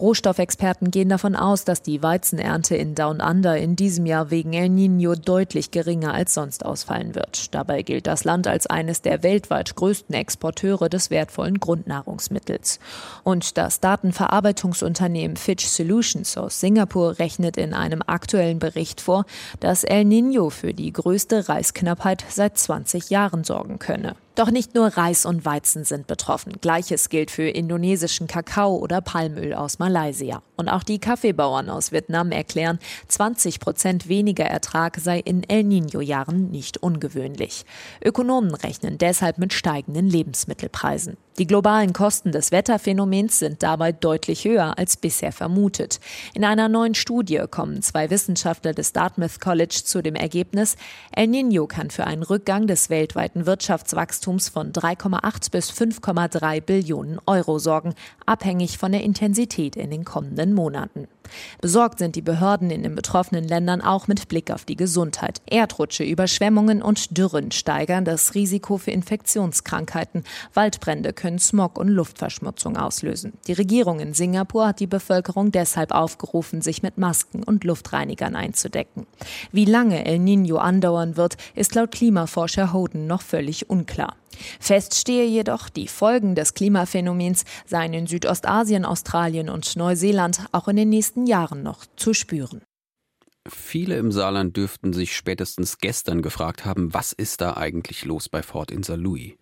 Rohstoffexperten 0.00 0.90
gehen 0.90 1.08
davon 1.08 1.34
aus, 1.34 1.64
dass 1.64 1.82
die 1.82 2.02
Weizenernte 2.02 2.76
in 2.76 2.94
Down 2.94 3.20
Under 3.20 3.56
in 3.56 3.76
diesem 3.76 4.06
Jahr 4.06 4.30
wegen 4.30 4.52
El 4.52 4.68
Nino 4.68 5.14
deutlich 5.14 5.70
geringer 5.70 6.14
als 6.14 6.34
sonst 6.34 6.64
ausfallen 6.64 7.14
wird. 7.14 7.54
Dabei 7.54 7.82
gilt 7.82 8.06
das 8.06 8.24
Land 8.24 8.46
als 8.46 8.66
eines 8.66 9.02
der 9.02 9.22
weltweit 9.22 9.74
größten 9.74 10.14
Exporteure 10.14 10.88
des 10.88 11.10
wertvollen 11.10 11.58
Grundnahrungsmittels. 11.58 12.78
Und 13.24 13.58
das 13.58 13.80
Datenverarbeitungsunternehmen 13.80 15.36
Fitch 15.36 15.66
Solutions 15.66 16.36
aus 16.38 16.60
Singapur 16.60 17.18
rechnet 17.18 17.56
in 17.56 17.74
einem 17.74 18.02
aktuellen 18.06 18.58
Bericht 18.58 19.00
vor, 19.00 19.24
dass 19.60 19.84
El 19.84 20.04
Nino 20.04 20.50
für 20.50 20.74
die 20.74 20.92
größte 20.92 21.48
Reisknappheit 21.48 22.24
seit 22.28 22.56
20 22.56 23.10
Jahren 23.10 23.44
sorgen 23.44 23.78
könne. 23.78 24.14
Doch 24.38 24.52
nicht 24.52 24.76
nur 24.76 24.86
Reis 24.86 25.26
und 25.26 25.44
Weizen 25.44 25.82
sind 25.82 26.06
betroffen. 26.06 26.60
Gleiches 26.60 27.08
gilt 27.08 27.32
für 27.32 27.48
indonesischen 27.48 28.28
Kakao 28.28 28.76
oder 28.76 29.00
Palmöl 29.00 29.52
aus 29.52 29.80
Malaysia. 29.80 30.44
Und 30.56 30.68
auch 30.68 30.84
die 30.84 31.00
Kaffeebauern 31.00 31.68
aus 31.68 31.90
Vietnam 31.90 32.30
erklären, 32.30 32.78
20 33.08 33.58
Prozent 33.58 34.08
weniger 34.08 34.44
Ertrag 34.44 34.96
sei 35.00 35.18
in 35.18 35.42
El 35.42 35.64
Nino-Jahren 35.64 36.52
nicht 36.52 36.78
ungewöhnlich. 36.78 37.64
Ökonomen 38.00 38.54
rechnen 38.54 38.96
deshalb 38.96 39.38
mit 39.38 39.52
steigenden 39.52 40.08
Lebensmittelpreisen. 40.08 41.16
Die 41.38 41.46
globalen 41.46 41.92
Kosten 41.92 42.32
des 42.32 42.50
Wetterphänomens 42.50 43.38
sind 43.38 43.62
dabei 43.62 43.92
deutlich 43.92 44.44
höher 44.44 44.76
als 44.76 44.96
bisher 44.96 45.30
vermutet. 45.30 46.00
In 46.34 46.44
einer 46.44 46.68
neuen 46.68 46.96
Studie 46.96 47.44
kommen 47.48 47.80
zwei 47.80 48.10
Wissenschaftler 48.10 48.74
des 48.74 48.92
Dartmouth 48.92 49.38
College 49.40 49.82
zu 49.84 50.02
dem 50.02 50.16
Ergebnis, 50.16 50.74
El 51.12 51.28
Nino 51.28 51.68
kann 51.68 51.90
für 51.90 52.08
einen 52.08 52.24
Rückgang 52.24 52.66
des 52.66 52.90
weltweiten 52.90 53.46
Wirtschaftswachstums 53.46 54.48
von 54.48 54.72
3,8 54.72 55.52
bis 55.52 55.70
5,3 55.70 56.60
Billionen 56.60 57.20
Euro 57.26 57.60
sorgen, 57.60 57.94
abhängig 58.26 58.76
von 58.76 58.90
der 58.90 59.04
Intensität 59.04 59.76
in 59.76 59.90
den 59.90 60.04
kommenden 60.04 60.54
Monaten. 60.54 61.06
Besorgt 61.60 61.98
sind 61.98 62.16
die 62.16 62.22
Behörden 62.22 62.70
in 62.70 62.82
den 62.82 62.94
betroffenen 62.94 63.44
Ländern 63.44 63.80
auch 63.82 64.08
mit 64.08 64.28
Blick 64.28 64.50
auf 64.50 64.64
die 64.64 64.76
Gesundheit. 64.76 65.42
Erdrutsche, 65.46 66.04
Überschwemmungen 66.04 66.82
und 66.82 67.16
Dürren 67.16 67.50
steigern 67.50 68.04
das 68.04 68.34
Risiko 68.34 68.78
für 68.78 68.90
Infektionskrankheiten. 68.90 70.24
Waldbrände 70.54 71.12
können 71.12 71.27
Smog 71.36 71.78
und 71.78 71.88
Luftverschmutzung 71.88 72.76
auslösen. 72.76 73.32
Die 73.48 73.52
Regierung 73.52 73.98
in 73.98 74.14
Singapur 74.14 74.68
hat 74.68 74.80
die 74.80 74.86
Bevölkerung 74.86 75.50
deshalb 75.50 75.92
aufgerufen, 75.92 76.62
sich 76.62 76.82
mit 76.82 76.96
Masken 76.96 77.42
und 77.42 77.64
Luftreinigern 77.64 78.36
einzudecken. 78.36 79.06
Wie 79.50 79.64
lange 79.64 80.06
El 80.06 80.20
Nino 80.20 80.56
andauern 80.56 81.16
wird, 81.16 81.36
ist 81.56 81.74
laut 81.74 81.90
Klimaforscher 81.90 82.72
Hoden 82.72 83.06
noch 83.06 83.22
völlig 83.22 83.68
unklar. 83.68 84.14
Fest 84.60 84.94
stehe 84.94 85.24
jedoch, 85.24 85.68
die 85.68 85.88
Folgen 85.88 86.34
des 86.34 86.54
Klimaphänomens 86.54 87.44
seien 87.66 87.92
in 87.94 88.06
Südostasien, 88.06 88.84
Australien 88.84 89.48
und 89.48 89.76
Neuseeland 89.76 90.46
auch 90.52 90.68
in 90.68 90.76
den 90.76 90.88
nächsten 90.90 91.26
Jahren 91.26 91.62
noch 91.62 91.84
zu 91.96 92.14
spüren. 92.14 92.62
Viele 93.48 93.96
im 93.96 94.12
Saarland 94.12 94.56
dürften 94.56 94.92
sich 94.92 95.16
spätestens 95.16 95.78
gestern 95.78 96.22
gefragt 96.22 96.64
haben, 96.64 96.92
was 96.92 97.12
ist 97.12 97.40
da 97.40 97.56
eigentlich 97.56 98.04
los 98.04 98.28
bei 98.28 98.42
Fort 98.42 98.70
in 98.70 98.82
St. 98.82 98.96
Louis? 98.96 99.34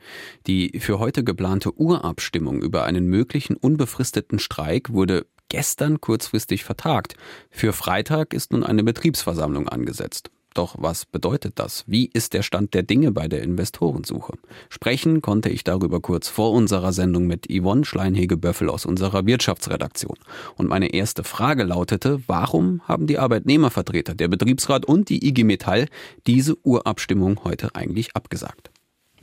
Die 0.46 0.78
für 0.78 0.98
heute 0.98 1.24
geplante 1.24 1.72
Urabstimmung 1.72 2.62
über 2.62 2.84
einen 2.84 3.06
möglichen 3.06 3.56
unbefristeten 3.56 4.38
Streik 4.38 4.92
wurde 4.92 5.26
gestern 5.48 6.00
kurzfristig 6.00 6.64
vertagt. 6.64 7.14
Für 7.50 7.72
Freitag 7.72 8.34
ist 8.34 8.52
nun 8.52 8.64
eine 8.64 8.84
Betriebsversammlung 8.84 9.68
angesetzt. 9.68 10.30
Doch 10.56 10.76
was 10.78 11.04
bedeutet 11.04 11.58
das? 11.58 11.84
Wie 11.86 12.08
ist 12.10 12.32
der 12.32 12.40
Stand 12.40 12.72
der 12.72 12.82
Dinge 12.82 13.12
bei 13.12 13.28
der 13.28 13.42
Investorensuche? 13.42 14.38
Sprechen 14.70 15.20
konnte 15.20 15.50
ich 15.50 15.64
darüber 15.64 16.00
kurz 16.00 16.28
vor 16.28 16.52
unserer 16.52 16.94
Sendung 16.94 17.26
mit 17.26 17.46
Yvonne 17.50 17.84
Schleinhege-Böffel 17.84 18.70
aus 18.70 18.86
unserer 18.86 19.26
Wirtschaftsredaktion. 19.26 20.16
Und 20.56 20.68
meine 20.68 20.94
erste 20.94 21.24
Frage 21.24 21.62
lautete, 21.64 22.22
warum 22.26 22.80
haben 22.88 23.06
die 23.06 23.18
Arbeitnehmervertreter, 23.18 24.14
der 24.14 24.28
Betriebsrat 24.28 24.86
und 24.86 25.10
die 25.10 25.28
IG 25.28 25.44
Metall 25.44 25.88
diese 26.26 26.56
Urabstimmung 26.64 27.44
heute 27.44 27.74
eigentlich 27.74 28.16
abgesagt? 28.16 28.70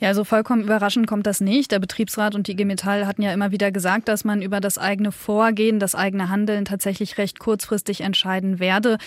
Ja, 0.03 0.09
also 0.09 0.25
vollkommen 0.25 0.63
überraschend 0.63 1.07
kommt 1.07 1.25
das 1.25 1.39
nicht. 1.39 1.71
Der 1.71 1.79
Betriebsrat 1.79 2.35
und 2.35 2.47
die 2.47 2.51
IG 2.51 2.65
Metall 2.65 3.07
hatten 3.07 3.21
ja 3.21 3.31
immer 3.31 3.51
wieder 3.51 3.71
gesagt, 3.71 4.09
dass 4.09 4.25
man 4.25 4.41
über 4.41 4.59
das 4.59 4.77
eigene 4.77 5.13
Vorgehen, 5.13 5.79
das 5.79 5.95
eigene 5.95 6.27
Handeln 6.27 6.65
tatsächlich 6.65 7.17
recht 7.17 7.39
kurzfristig 7.39 8.01
entscheiden 8.01 8.59
werde, 8.59 8.97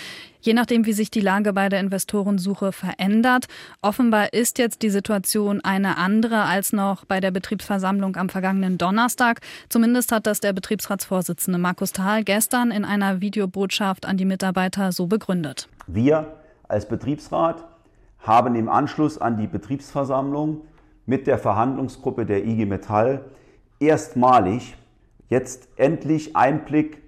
je 0.40 0.54
nachdem, 0.54 0.86
wie 0.86 0.94
sich 0.94 1.10
die 1.10 1.20
Lage 1.20 1.52
bei 1.52 1.68
der 1.68 1.80
Investorensuche 1.80 2.72
verändert. 2.72 3.44
Offenbar 3.82 4.32
ist 4.32 4.56
jetzt 4.56 4.80
die 4.80 4.88
Situation 4.88 5.60
eine 5.60 5.98
andere 5.98 6.44
als 6.44 6.72
noch 6.72 7.04
bei 7.04 7.20
der 7.20 7.30
Betriebsversammlung 7.30 8.16
am 8.16 8.30
vergangenen 8.30 8.78
Donnerstag. 8.78 9.40
Zumindest 9.68 10.12
hat 10.12 10.26
das 10.26 10.40
der 10.40 10.54
Betriebsratsvorsitzende 10.54 11.58
Markus 11.58 11.92
Thal 11.92 12.24
gestern 12.24 12.70
in 12.70 12.86
einer 12.86 13.20
Videobotschaft 13.20 14.06
an 14.06 14.16
die 14.16 14.24
Mitarbeiter 14.24 14.92
so 14.92 15.08
begründet. 15.08 15.68
Wir 15.88 16.38
als 16.68 16.88
Betriebsrat 16.88 17.62
haben 18.20 18.54
im 18.54 18.70
Anschluss 18.70 19.18
an 19.18 19.36
die 19.36 19.46
Betriebsversammlung 19.46 20.62
mit 21.06 21.26
der 21.26 21.38
Verhandlungsgruppe 21.38 22.26
der 22.26 22.44
IG 22.44 22.66
Metall 22.66 23.24
erstmalig 23.80 24.76
jetzt 25.28 25.68
endlich 25.76 26.36
Einblick 26.36 27.02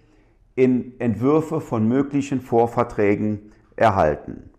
in 0.54 0.98
Entwürfe 0.98 1.60
von 1.60 1.86
möglichen 1.86 2.40
Vorverträgen 2.40 3.52
erhalten. 3.76 4.50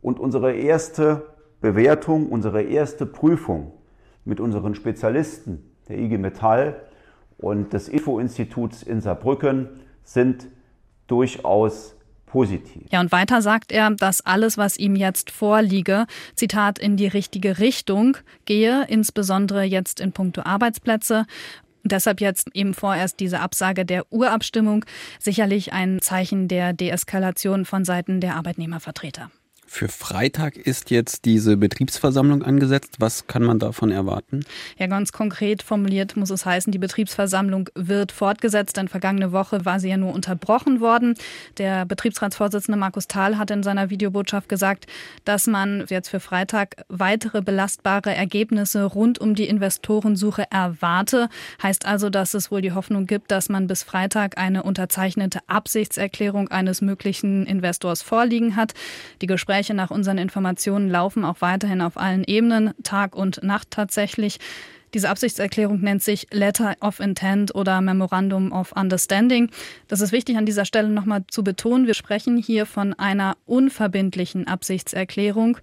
Und 0.00 0.20
unsere 0.20 0.52
erste 0.52 1.26
Bewertung, 1.60 2.28
unsere 2.28 2.62
erste 2.62 3.06
Prüfung 3.06 3.72
mit 4.24 4.38
unseren 4.38 4.74
Spezialisten 4.74 5.70
der 5.88 5.98
IG 5.98 6.18
Metall 6.18 6.82
und 7.38 7.72
des 7.72 7.92
IFO-Instituts 7.92 8.82
in 8.82 9.00
Saarbrücken 9.00 9.68
sind 10.02 10.48
durchaus 11.06 11.96
positiv. 12.34 12.82
Ja, 12.90 12.98
und 12.98 13.12
weiter 13.12 13.42
sagt 13.42 13.70
er, 13.70 13.92
dass 13.92 14.20
alles, 14.20 14.58
was 14.58 14.76
ihm 14.76 14.96
jetzt 14.96 15.30
vorliege, 15.30 16.06
Zitat, 16.34 16.80
in 16.80 16.96
die 16.96 17.06
richtige 17.06 17.60
Richtung 17.60 18.16
gehe, 18.44 18.84
insbesondere 18.88 19.62
jetzt 19.62 20.00
in 20.00 20.10
puncto 20.10 20.42
Arbeitsplätze. 20.42 21.26
Deshalb 21.84 22.20
jetzt 22.20 22.48
eben 22.52 22.74
vorerst 22.74 23.20
diese 23.20 23.38
Absage 23.38 23.84
der 23.84 24.12
Urabstimmung 24.12 24.84
sicherlich 25.20 25.72
ein 25.72 26.00
Zeichen 26.00 26.48
der 26.48 26.72
Deeskalation 26.72 27.64
von 27.64 27.84
Seiten 27.84 28.20
der 28.20 28.34
Arbeitnehmervertreter. 28.34 29.30
Für 29.74 29.88
Freitag 29.88 30.56
ist 30.56 30.92
jetzt 30.92 31.24
diese 31.24 31.56
Betriebsversammlung 31.56 32.44
angesetzt. 32.44 32.94
Was 33.00 33.26
kann 33.26 33.42
man 33.42 33.58
davon 33.58 33.90
erwarten? 33.90 34.44
Ja, 34.78 34.86
ganz 34.86 35.10
konkret 35.10 35.64
formuliert 35.64 36.16
muss 36.16 36.30
es 36.30 36.46
heißen, 36.46 36.70
die 36.70 36.78
Betriebsversammlung 36.78 37.70
wird 37.74 38.12
fortgesetzt, 38.12 38.76
denn 38.76 38.86
vergangene 38.86 39.32
Woche 39.32 39.64
war 39.64 39.80
sie 39.80 39.88
ja 39.88 39.96
nur 39.96 40.14
unterbrochen 40.14 40.80
worden. 40.80 41.16
Der 41.58 41.86
Betriebsratsvorsitzende 41.86 42.78
Markus 42.78 43.08
Thal 43.08 43.36
hat 43.36 43.50
in 43.50 43.64
seiner 43.64 43.90
Videobotschaft 43.90 44.48
gesagt, 44.48 44.86
dass 45.24 45.48
man 45.48 45.84
jetzt 45.88 46.08
für 46.08 46.20
Freitag 46.20 46.84
weitere 46.88 47.42
belastbare 47.42 48.14
Ergebnisse 48.14 48.84
rund 48.84 49.18
um 49.18 49.34
die 49.34 49.48
Investorensuche 49.48 50.44
erwarte. 50.52 51.28
Heißt 51.60 51.84
also, 51.84 52.10
dass 52.10 52.34
es 52.34 52.52
wohl 52.52 52.60
die 52.60 52.70
Hoffnung 52.70 53.06
gibt, 53.06 53.32
dass 53.32 53.48
man 53.48 53.66
bis 53.66 53.82
Freitag 53.82 54.38
eine 54.38 54.62
unterzeichnete 54.62 55.40
Absichtserklärung 55.48 56.46
eines 56.46 56.80
möglichen 56.80 57.44
Investors 57.44 58.02
vorliegen 58.02 58.54
hat. 58.54 58.74
Die 59.20 59.26
Gespräche 59.26 59.63
Gespräche 59.64 59.74
nach 59.74 59.90
unseren 59.90 60.18
Informationen 60.18 60.90
laufen 60.90 61.24
auch 61.24 61.40
weiterhin 61.40 61.80
auf 61.80 61.96
allen 61.96 62.22
Ebenen, 62.24 62.74
Tag 62.82 63.16
und 63.16 63.42
Nacht 63.42 63.70
tatsächlich. 63.70 64.38
Diese 64.92 65.08
Absichtserklärung 65.08 65.80
nennt 65.80 66.02
sich 66.02 66.26
Letter 66.30 66.74
of 66.82 67.00
Intent 67.00 67.54
oder 67.54 67.80
Memorandum 67.80 68.52
of 68.52 68.72
Understanding. 68.72 69.50
Das 69.88 70.02
ist 70.02 70.12
wichtig 70.12 70.36
an 70.36 70.44
dieser 70.44 70.66
Stelle 70.66 70.90
nochmal 70.90 71.24
zu 71.28 71.42
betonen. 71.42 71.86
Wir 71.86 71.94
sprechen 71.94 72.36
hier 72.36 72.66
von 72.66 72.92
einer 72.92 73.38
unverbindlichen 73.46 74.46
Absichtserklärung. 74.46 75.56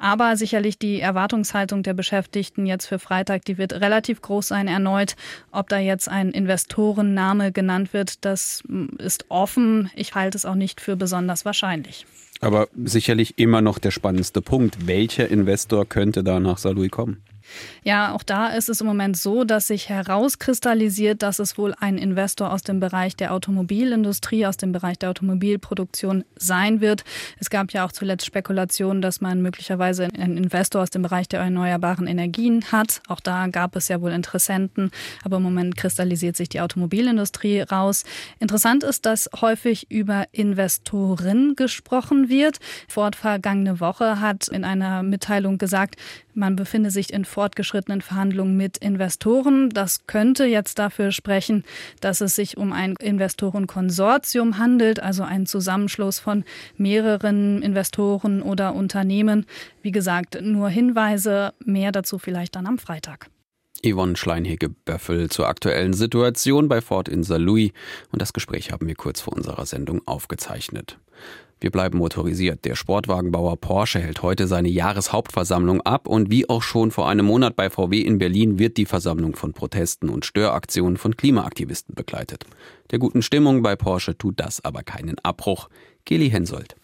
Aber 0.00 0.36
sicherlich 0.36 0.76
die 0.76 1.00
Erwartungshaltung 1.00 1.84
der 1.84 1.94
Beschäftigten 1.94 2.66
jetzt 2.66 2.86
für 2.86 2.98
Freitag, 2.98 3.44
die 3.44 3.56
wird 3.56 3.72
relativ 3.74 4.20
groß 4.20 4.48
sein 4.48 4.66
erneut. 4.66 5.14
Ob 5.52 5.68
da 5.68 5.78
jetzt 5.78 6.08
ein 6.08 6.32
Investorenname 6.32 7.52
genannt 7.52 7.92
wird, 7.92 8.24
das 8.24 8.64
ist 8.98 9.26
offen. 9.28 9.90
Ich 9.94 10.16
halte 10.16 10.36
es 10.36 10.44
auch 10.44 10.56
nicht 10.56 10.80
für 10.80 10.96
besonders 10.96 11.44
wahrscheinlich. 11.44 12.04
Aber 12.40 12.68
sicherlich 12.74 13.38
immer 13.38 13.60
noch 13.60 13.78
der 13.78 13.90
spannendste 13.90 14.42
Punkt. 14.42 14.86
Welcher 14.86 15.28
Investor 15.28 15.86
könnte 15.86 16.24
da 16.24 16.40
nach 16.40 16.58
Salui 16.58 16.88
kommen? 16.88 17.22
Ja, 17.82 18.14
auch 18.14 18.22
da 18.22 18.48
ist 18.48 18.68
es 18.68 18.80
im 18.80 18.86
Moment 18.86 19.16
so, 19.16 19.44
dass 19.44 19.66
sich 19.66 19.88
herauskristallisiert, 19.88 21.22
dass 21.22 21.38
es 21.38 21.58
wohl 21.58 21.74
ein 21.78 21.98
Investor 21.98 22.52
aus 22.52 22.62
dem 22.62 22.80
Bereich 22.80 23.16
der 23.16 23.32
Automobilindustrie, 23.32 24.46
aus 24.46 24.56
dem 24.56 24.72
Bereich 24.72 24.98
der 24.98 25.10
Automobilproduktion 25.10 26.24
sein 26.36 26.80
wird. 26.80 27.04
Es 27.38 27.50
gab 27.50 27.72
ja 27.72 27.84
auch 27.84 27.92
zuletzt 27.92 28.26
Spekulationen, 28.26 29.02
dass 29.02 29.20
man 29.20 29.42
möglicherweise 29.42 30.08
einen 30.18 30.36
Investor 30.36 30.82
aus 30.82 30.90
dem 30.90 31.02
Bereich 31.02 31.28
der 31.28 31.40
erneuerbaren 31.40 32.06
Energien 32.06 32.64
hat. 32.72 33.00
Auch 33.08 33.20
da 33.20 33.46
gab 33.48 33.76
es 33.76 33.88
ja 33.88 34.00
wohl 34.00 34.12
Interessenten, 34.12 34.90
aber 35.24 35.36
im 35.36 35.42
Moment 35.42 35.76
kristallisiert 35.76 36.36
sich 36.36 36.48
die 36.48 36.60
Automobilindustrie 36.60 37.60
raus. 37.60 38.04
Interessant 38.40 38.82
ist, 38.84 39.06
dass 39.06 39.28
häufig 39.40 39.90
über 39.90 40.26
Investoren 40.32 41.54
gesprochen 41.56 42.28
wird. 42.28 42.58
Ford 42.88 43.16
vergangene 43.16 43.80
Woche 43.80 44.20
hat 44.20 44.48
in 44.48 44.64
einer 44.64 45.02
Mitteilung 45.02 45.58
gesagt, 45.58 45.96
Man 46.34 46.56
befinde 46.56 46.90
sich 46.90 47.12
in 47.12 47.24
fortgeschrittenen 47.24 48.00
Verhandlungen 48.00 48.56
mit 48.56 48.76
Investoren. 48.78 49.70
Das 49.70 50.06
könnte 50.06 50.44
jetzt 50.44 50.80
dafür 50.80 51.12
sprechen, 51.12 51.64
dass 52.00 52.20
es 52.20 52.34
sich 52.34 52.56
um 52.56 52.72
ein 52.72 52.94
Investorenkonsortium 53.00 54.58
handelt, 54.58 55.00
also 55.00 55.22
einen 55.22 55.46
Zusammenschluss 55.46 56.18
von 56.18 56.44
mehreren 56.76 57.62
Investoren 57.62 58.42
oder 58.42 58.74
Unternehmen. 58.74 59.46
Wie 59.82 59.92
gesagt, 59.92 60.38
nur 60.42 60.68
Hinweise, 60.68 61.54
mehr 61.64 61.92
dazu 61.92 62.18
vielleicht 62.18 62.56
dann 62.56 62.66
am 62.66 62.78
Freitag. 62.78 63.30
Yvonne 63.84 64.16
Schleinhege-Böffel 64.16 65.28
zur 65.30 65.46
aktuellen 65.46 65.92
Situation 65.92 66.68
bei 66.68 66.80
Ford 66.80 67.08
in 67.08 67.22
Saarlouis. 67.22 67.72
Und 68.10 68.22
das 68.22 68.32
Gespräch 68.32 68.72
haben 68.72 68.88
wir 68.88 68.94
kurz 68.94 69.20
vor 69.20 69.34
unserer 69.34 69.66
Sendung 69.66 70.00
aufgezeichnet. 70.06 70.98
Wir 71.60 71.70
bleiben 71.70 71.98
motorisiert. 71.98 72.64
Der 72.64 72.74
Sportwagenbauer 72.74 73.56
Porsche 73.56 73.98
hält 73.98 74.22
heute 74.22 74.46
seine 74.46 74.68
Jahreshauptversammlung 74.68 75.80
ab 75.82 76.06
und 76.08 76.30
wie 76.30 76.48
auch 76.48 76.62
schon 76.62 76.90
vor 76.90 77.08
einem 77.08 77.26
Monat 77.26 77.56
bei 77.56 77.70
VW 77.70 78.00
in 78.00 78.18
Berlin 78.18 78.58
wird 78.58 78.76
die 78.76 78.86
Versammlung 78.86 79.34
von 79.36 79.52
Protesten 79.52 80.08
und 80.08 80.24
Störaktionen 80.24 80.96
von 80.96 81.16
Klimaaktivisten 81.16 81.94
begleitet. 81.94 82.44
Der 82.90 82.98
guten 82.98 83.22
Stimmung 83.22 83.62
bei 83.62 83.76
Porsche 83.76 84.18
tut 84.18 84.40
das 84.40 84.64
aber 84.64 84.82
keinen 84.82 85.18
Abbruch. 85.20 85.68
Kelly 86.04 86.30
Hensoldt. 86.30 86.76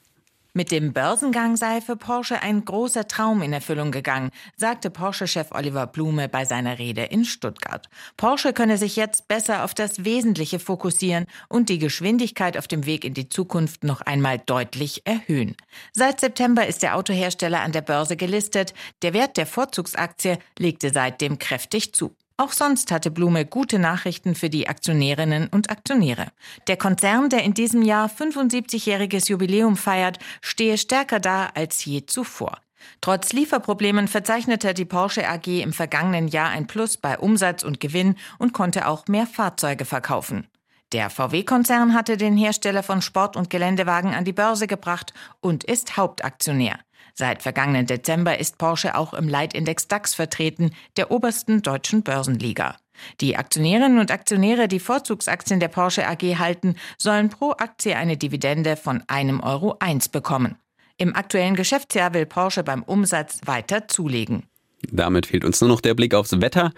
Mit 0.52 0.72
dem 0.72 0.92
Börsengang 0.92 1.56
sei 1.56 1.80
für 1.80 1.96
Porsche 1.96 2.42
ein 2.42 2.64
großer 2.64 3.06
Traum 3.06 3.40
in 3.40 3.52
Erfüllung 3.52 3.92
gegangen, 3.92 4.30
sagte 4.56 4.90
Porsche-Chef 4.90 5.52
Oliver 5.52 5.86
Blume 5.86 6.28
bei 6.28 6.44
seiner 6.44 6.80
Rede 6.80 7.04
in 7.04 7.24
Stuttgart. 7.24 7.88
Porsche 8.16 8.52
könne 8.52 8.76
sich 8.76 8.96
jetzt 8.96 9.28
besser 9.28 9.62
auf 9.62 9.74
das 9.74 10.04
Wesentliche 10.04 10.58
fokussieren 10.58 11.26
und 11.48 11.68
die 11.68 11.78
Geschwindigkeit 11.78 12.58
auf 12.58 12.66
dem 12.66 12.84
Weg 12.84 13.04
in 13.04 13.14
die 13.14 13.28
Zukunft 13.28 13.84
noch 13.84 14.00
einmal 14.00 14.38
deutlich 14.38 15.06
erhöhen. 15.06 15.54
Seit 15.92 16.18
September 16.18 16.66
ist 16.66 16.82
der 16.82 16.96
Autohersteller 16.96 17.60
an 17.60 17.70
der 17.70 17.82
Börse 17.82 18.16
gelistet. 18.16 18.74
Der 19.02 19.14
Wert 19.14 19.36
der 19.36 19.46
Vorzugsaktie 19.46 20.38
legte 20.58 20.90
seitdem 20.90 21.38
kräftig 21.38 21.92
zu. 21.92 22.16
Auch 22.40 22.53
sonst 22.53 22.90
hatte 22.90 23.11
Blume 23.11 23.44
gute 23.44 23.79
Nachrichten 23.79 24.35
für 24.35 24.48
die 24.48 24.66
Aktionärinnen 24.66 25.48
und 25.48 25.68
Aktionäre. 25.68 26.29
Der 26.68 26.79
Konzern, 26.79 27.29
der 27.29 27.44
in 27.44 27.53
diesem 27.53 27.83
Jahr 27.83 28.09
75-jähriges 28.09 29.29
Jubiläum 29.29 29.76
feiert, 29.76 30.18
stehe 30.40 30.79
stärker 30.79 31.20
da 31.20 31.50
als 31.55 31.85
je 31.85 32.07
zuvor. 32.07 32.57
Trotz 33.03 33.35
Lieferproblemen 33.35 34.09
verzeichnete 34.09 34.72
die 34.72 34.87
Porsche 34.87 35.29
AG 35.29 35.48
im 35.48 35.74
vergangenen 35.74 36.29
Jahr 36.29 36.48
ein 36.48 36.66
Plus 36.66 36.96
bei 36.96 37.18
Umsatz 37.18 37.62
und 37.62 37.79
Gewinn 37.79 38.16
und 38.38 38.55
konnte 38.55 38.88
auch 38.88 39.07
mehr 39.07 39.26
Fahrzeuge 39.26 39.85
verkaufen. 39.85 40.46
Der 40.92 41.11
VW-Konzern 41.11 41.92
hatte 41.92 42.16
den 42.16 42.38
Hersteller 42.38 42.83
von 42.83 43.03
Sport- 43.03 43.37
und 43.37 43.50
Geländewagen 43.50 44.14
an 44.14 44.24
die 44.24 44.33
Börse 44.33 44.66
gebracht 44.66 45.12
und 45.40 45.62
ist 45.62 45.98
Hauptaktionär. 45.98 46.79
Seit 47.20 47.42
vergangenen 47.42 47.85
Dezember 47.85 48.38
ist 48.38 48.56
Porsche 48.56 48.94
auch 48.94 49.12
im 49.12 49.28
Leitindex 49.28 49.88
DAX 49.88 50.14
vertreten, 50.14 50.70
der 50.96 51.11
obersten 51.11 51.61
deutschen 51.61 52.02
Börsenliga. 52.02 52.78
Die 53.20 53.37
Aktionärinnen 53.37 53.98
und 53.98 54.11
Aktionäre, 54.11 54.68
die 54.68 54.80
Vorzugsaktien 54.80 55.61
der 55.61 55.68
Porsche 55.68 56.09
AG 56.09 56.38
halten, 56.38 56.76
sollen 56.96 57.28
pro 57.28 57.50
Aktie 57.50 57.94
eine 57.94 58.16
Dividende 58.16 58.74
von 58.74 59.02
einem 59.06 59.40
Euro 59.40 59.76
eins 59.80 60.09
bekommen. 60.09 60.56
Im 60.96 61.14
aktuellen 61.14 61.56
Geschäftsjahr 61.56 62.14
will 62.14 62.24
Porsche 62.24 62.62
beim 62.62 62.83
Umsatz 62.85 63.40
weiter 63.44 63.87
zulegen. 63.87 64.46
Damit 64.90 65.26
fehlt 65.26 65.44
uns 65.44 65.60
nur 65.60 65.68
noch 65.68 65.80
der 65.80 65.94
Blick 65.94 66.14
aufs 66.14 66.40
Wetter. 66.40 66.72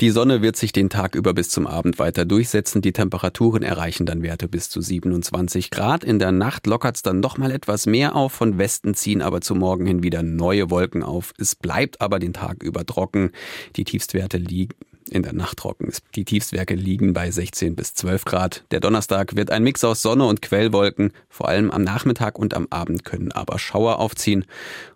Die 0.00 0.10
Sonne 0.10 0.42
wird 0.42 0.56
sich 0.56 0.72
den 0.72 0.90
Tag 0.90 1.14
über 1.14 1.34
bis 1.34 1.48
zum 1.48 1.66
Abend 1.66 1.98
weiter 1.98 2.24
durchsetzen. 2.24 2.82
Die 2.82 2.92
Temperaturen 2.92 3.62
erreichen 3.62 4.06
dann 4.06 4.22
Werte 4.22 4.48
bis 4.48 4.70
zu 4.70 4.80
27 4.80 5.70
Grad. 5.70 6.04
In 6.04 6.18
der 6.18 6.32
Nacht 6.32 6.66
lockert 6.66 6.96
es 6.96 7.02
dann 7.02 7.20
noch 7.20 7.36
mal 7.36 7.50
etwas 7.50 7.86
mehr 7.86 8.14
auf. 8.14 8.32
Von 8.32 8.58
Westen 8.58 8.94
ziehen 8.94 9.22
aber 9.22 9.40
zu 9.40 9.54
Morgen 9.54 9.86
hin 9.86 10.02
wieder 10.02 10.22
neue 10.22 10.70
Wolken 10.70 11.02
auf. 11.02 11.34
Es 11.38 11.54
bleibt 11.54 12.00
aber 12.00 12.18
den 12.18 12.32
Tag 12.32 12.62
über 12.62 12.86
trocken. 12.86 13.32
Die 13.76 13.84
Tiefstwerte 13.84 14.38
liegen 14.38 14.74
in 15.10 15.22
der 15.22 15.32
Nacht 15.32 15.58
trocken. 15.58 15.92
Die 16.14 16.24
Tiefstwerte 16.24 16.74
liegen 16.74 17.12
bei 17.12 17.30
16 17.30 17.74
bis 17.74 17.94
12 17.94 18.24
Grad. 18.24 18.64
Der 18.70 18.80
Donnerstag 18.80 19.36
wird 19.36 19.50
ein 19.50 19.64
Mix 19.64 19.82
aus 19.84 20.02
Sonne 20.02 20.26
und 20.26 20.42
Quellwolken. 20.42 21.12
Vor 21.28 21.48
allem 21.48 21.70
am 21.70 21.82
Nachmittag 21.82 22.38
und 22.38 22.54
am 22.54 22.68
Abend 22.70 23.04
können 23.04 23.32
aber 23.32 23.58
Schauer 23.58 23.98
aufziehen. 23.98 24.44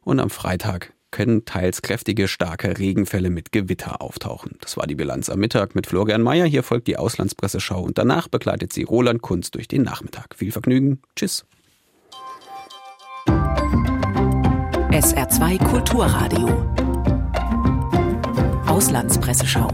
Und 0.03 0.21
am 0.21 0.31
Freitag 0.31 0.93
können 1.13 1.45
teils 1.45 1.83
kräftige, 1.83 2.27
starke 2.27 2.79
Regenfälle 2.79 3.31
mit 3.31 3.53
Gewitter 3.53 4.03
auftauchen. 4.03 4.57
Das 4.61 4.77
war 4.77 4.89
die 4.89 4.97
Bilanz 4.97 5.29
am 5.29 5.39
Mittag 5.39 5.77
mit 5.77 5.87
Florian 5.87 6.23
Mayer. 6.23 6.47
Hier 6.47 6.65
folgt 6.65 6.89
die 6.89 6.97
Auslandspresseschau 6.97 7.81
und 7.81 7.99
danach 7.99 8.27
begleitet 8.27 8.73
sie 8.73 8.83
Roland 8.83 9.23
Kunz 9.23 9.53
durch 9.53 9.69
den 9.69 9.83
Nachmittag. 9.83 10.35
Viel 10.35 10.51
Vergnügen. 10.51 11.01
Tschüss. 11.15 11.47
SR2 14.91 15.63
Kulturradio. 15.65 16.49
Auslandspresseschau. 18.67 19.69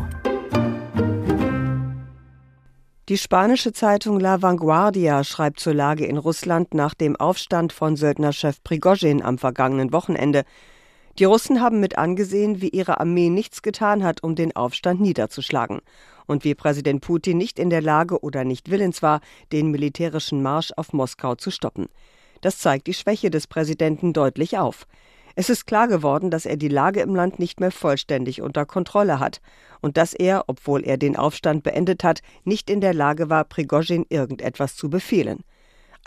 Die 3.09 3.17
spanische 3.17 3.73
Zeitung 3.73 4.21
La 4.21 4.43
Vanguardia 4.43 5.25
schreibt 5.25 5.61
zur 5.61 5.73
Lage 5.73 6.05
in 6.05 6.19
Russland 6.19 6.75
nach 6.75 6.93
dem 6.93 7.17
Aufstand 7.17 7.73
von 7.73 7.97
Söldnerchef 7.97 8.63
Prigozhin 8.63 9.23
am 9.23 9.39
vergangenen 9.39 9.95
Wochenende. 9.95 10.45
Die 11.19 11.25
Russen 11.25 11.61
haben 11.61 11.81
mit 11.81 11.99
angesehen, 11.99 12.63
wie 12.63 12.69
ihre 12.69 13.01
Armee 13.01 13.29
nichts 13.29 13.63
getan 13.63 14.05
hat, 14.05 14.23
um 14.23 14.37
den 14.37 14.55
Aufstand 14.55 15.01
niederzuschlagen 15.01 15.81
und 16.27 16.45
wie 16.45 16.55
Präsident 16.55 17.01
Putin 17.01 17.39
nicht 17.39 17.59
in 17.59 17.71
der 17.71 17.83
Lage 17.83 18.23
oder 18.23 18.45
nicht 18.45 18.71
willens 18.71 19.03
war, 19.03 19.21
den 19.51 19.73
militärischen 19.73 20.43
Marsch 20.43 20.71
auf 20.77 20.93
Moskau 20.93 21.35
zu 21.35 21.51
stoppen. 21.51 21.89
Das 22.41 22.59
zeigt 22.59 22.87
die 22.87 22.95
Schwäche 22.95 23.31
des 23.31 23.49
Präsidenten 23.49 24.13
deutlich 24.13 24.59
auf. 24.59 24.87
Es 25.35 25.51
ist 25.51 25.67
klar 25.67 25.89
geworden, 25.89 26.31
dass 26.31 26.47
er 26.47 26.57
die 26.57 26.69
Lage 26.69 27.01
im 27.01 27.17
Land 27.17 27.41
nicht 27.41 27.59
mehr 27.59 27.73
vollständig 27.73 28.41
unter 28.41 28.65
Kontrolle 28.65 29.19
hat 29.19 29.41
und 29.81 29.97
dass 29.97 30.15
er, 30.15 30.45
obwohl 30.47 30.85
er 30.85 30.99
den 30.99 31.17
Aufstand 31.17 31.65
beendet 31.65 32.05
hat, 32.05 32.21
nicht 32.45 32.71
in 32.71 32.81
der 32.81 32.95
Lage 32.95 33.29
war, 33.29 33.43
Prigozhin 33.43 34.07
irgendetwas 34.09 34.77
zu 34.77 34.89
befehlen. 34.89 35.43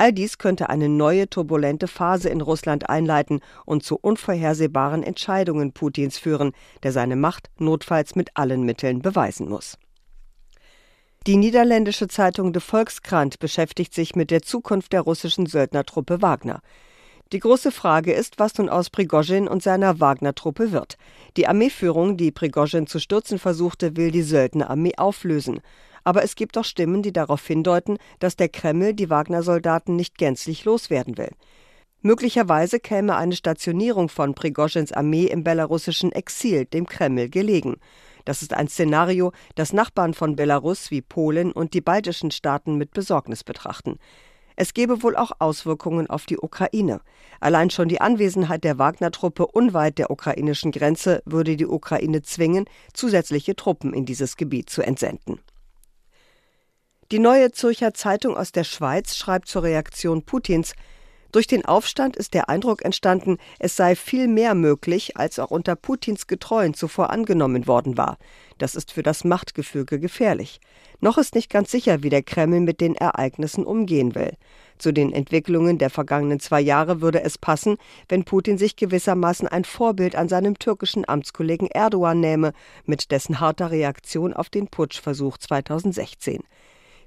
All 0.01 0.11
dies 0.11 0.39
könnte 0.39 0.67
eine 0.67 0.89
neue 0.89 1.29
turbulente 1.29 1.87
Phase 1.87 2.27
in 2.27 2.41
Russland 2.41 2.89
einleiten 2.89 3.39
und 3.67 3.83
zu 3.83 3.99
unvorhersehbaren 4.01 5.03
Entscheidungen 5.03 5.73
Putins 5.73 6.17
führen, 6.17 6.53
der 6.81 6.91
seine 6.91 7.15
Macht 7.15 7.51
notfalls 7.59 8.15
mit 8.15 8.31
allen 8.33 8.63
Mitteln 8.63 9.03
beweisen 9.03 9.47
muss. 9.47 9.77
Die 11.27 11.37
niederländische 11.37 12.07
Zeitung 12.07 12.51
De 12.51 12.63
Volkskrant 12.63 13.37
beschäftigt 13.37 13.93
sich 13.93 14.15
mit 14.15 14.31
der 14.31 14.41
Zukunft 14.41 14.91
der 14.91 15.01
russischen 15.01 15.45
Söldnertruppe 15.45 16.23
Wagner. 16.23 16.61
Die 17.31 17.39
große 17.39 17.71
Frage 17.71 18.11
ist, 18.11 18.39
was 18.39 18.57
nun 18.57 18.69
aus 18.69 18.89
Prigozhin 18.89 19.47
und 19.47 19.61
seiner 19.61 19.99
Wagner-Truppe 19.99 20.71
wird. 20.71 20.97
Die 21.37 21.47
Armeeführung, 21.47 22.17
die 22.17 22.31
Prigozhin 22.31 22.87
zu 22.87 22.97
stürzen 22.97 23.37
versuchte, 23.37 23.95
will 23.97 24.09
die 24.09 24.23
Söldnerarmee 24.23 24.95
auflösen. 24.97 25.61
Aber 26.03 26.23
es 26.23 26.35
gibt 26.35 26.57
auch 26.57 26.65
Stimmen, 26.65 27.01
die 27.01 27.13
darauf 27.13 27.45
hindeuten, 27.45 27.97
dass 28.19 28.35
der 28.35 28.49
Kreml 28.49 28.93
die 28.93 29.09
Wagner-Soldaten 29.09 29.95
nicht 29.95 30.17
gänzlich 30.17 30.65
loswerden 30.65 31.17
will. 31.17 31.31
Möglicherweise 32.03 32.79
käme 32.79 33.15
eine 33.15 33.35
Stationierung 33.35 34.09
von 34.09 34.33
Prigozhins 34.33 34.91
Armee 34.91 35.25
im 35.25 35.43
belarussischen 35.43 36.11
Exil 36.11 36.65
dem 36.65 36.87
Kreml 36.87 37.29
gelegen. 37.29 37.75
Das 38.25 38.41
ist 38.41 38.53
ein 38.53 38.67
Szenario, 38.67 39.31
das 39.53 39.71
Nachbarn 39.71 40.15
von 40.15 40.35
Belarus 40.35 40.89
wie 40.89 41.01
Polen 41.01 41.51
und 41.51 41.75
die 41.75 41.81
baltischen 41.81 42.31
Staaten 42.31 42.75
mit 42.75 42.91
Besorgnis 42.91 43.43
betrachten. 43.43 43.97
Es 44.55 44.73
gebe 44.73 45.01
wohl 45.01 45.15
auch 45.15 45.31
Auswirkungen 45.39 46.09
auf 46.09 46.25
die 46.25 46.37
Ukraine. 46.37 47.01
Allein 47.39 47.69
schon 47.69 47.87
die 47.87 48.01
Anwesenheit 48.01 48.63
der 48.63 48.77
Wagner-Truppe 48.77 49.47
unweit 49.47 49.97
der 49.97 50.11
ukrainischen 50.11 50.71
Grenze 50.71 51.21
würde 51.25 51.55
die 51.55 51.67
Ukraine 51.67 52.21
zwingen, 52.21 52.65
zusätzliche 52.93 53.55
Truppen 53.55 53.93
in 53.93 54.05
dieses 54.05 54.37
Gebiet 54.37 54.69
zu 54.69 54.81
entsenden. 54.81 55.39
Die 57.11 57.19
Neue 57.19 57.51
Zürcher 57.51 57.93
Zeitung 57.93 58.37
aus 58.37 58.53
der 58.53 58.63
Schweiz 58.63 59.17
schreibt 59.17 59.49
zur 59.49 59.63
Reaktion 59.63 60.23
Putins, 60.23 60.71
durch 61.33 61.45
den 61.45 61.65
Aufstand 61.65 62.15
ist 62.15 62.33
der 62.33 62.47
Eindruck 62.47 62.85
entstanden, 62.85 63.37
es 63.59 63.75
sei 63.75 63.97
viel 63.97 64.29
mehr 64.29 64.55
möglich, 64.55 65.17
als 65.17 65.37
auch 65.37 65.51
unter 65.51 65.75
Putins 65.75 66.27
Getreuen 66.27 66.73
zuvor 66.73 67.09
angenommen 67.09 67.67
worden 67.67 67.97
war. 67.97 68.17
Das 68.59 68.75
ist 68.75 68.93
für 68.93 69.03
das 69.03 69.25
Machtgefüge 69.25 69.99
gefährlich. 69.99 70.61
Noch 71.01 71.17
ist 71.17 71.35
nicht 71.35 71.49
ganz 71.49 71.69
sicher, 71.69 72.01
wie 72.01 72.09
der 72.09 72.23
Kreml 72.23 72.61
mit 72.61 72.79
den 72.79 72.95
Ereignissen 72.95 73.65
umgehen 73.65 74.15
will. 74.15 74.37
Zu 74.77 74.93
den 74.93 75.11
Entwicklungen 75.11 75.79
der 75.79 75.89
vergangenen 75.89 76.39
zwei 76.39 76.61
Jahre 76.61 77.01
würde 77.01 77.23
es 77.23 77.37
passen, 77.37 77.75
wenn 78.07 78.23
Putin 78.23 78.57
sich 78.57 78.77
gewissermaßen 78.77 79.49
ein 79.49 79.65
Vorbild 79.65 80.15
an 80.15 80.29
seinem 80.29 80.57
türkischen 80.59 81.07
Amtskollegen 81.09 81.67
Erdogan 81.67 82.21
nähme, 82.21 82.53
mit 82.85 83.11
dessen 83.11 83.41
harter 83.41 83.69
Reaktion 83.69 84.31
auf 84.31 84.49
den 84.49 84.67
Putschversuch 84.67 85.37
2016. 85.37 86.41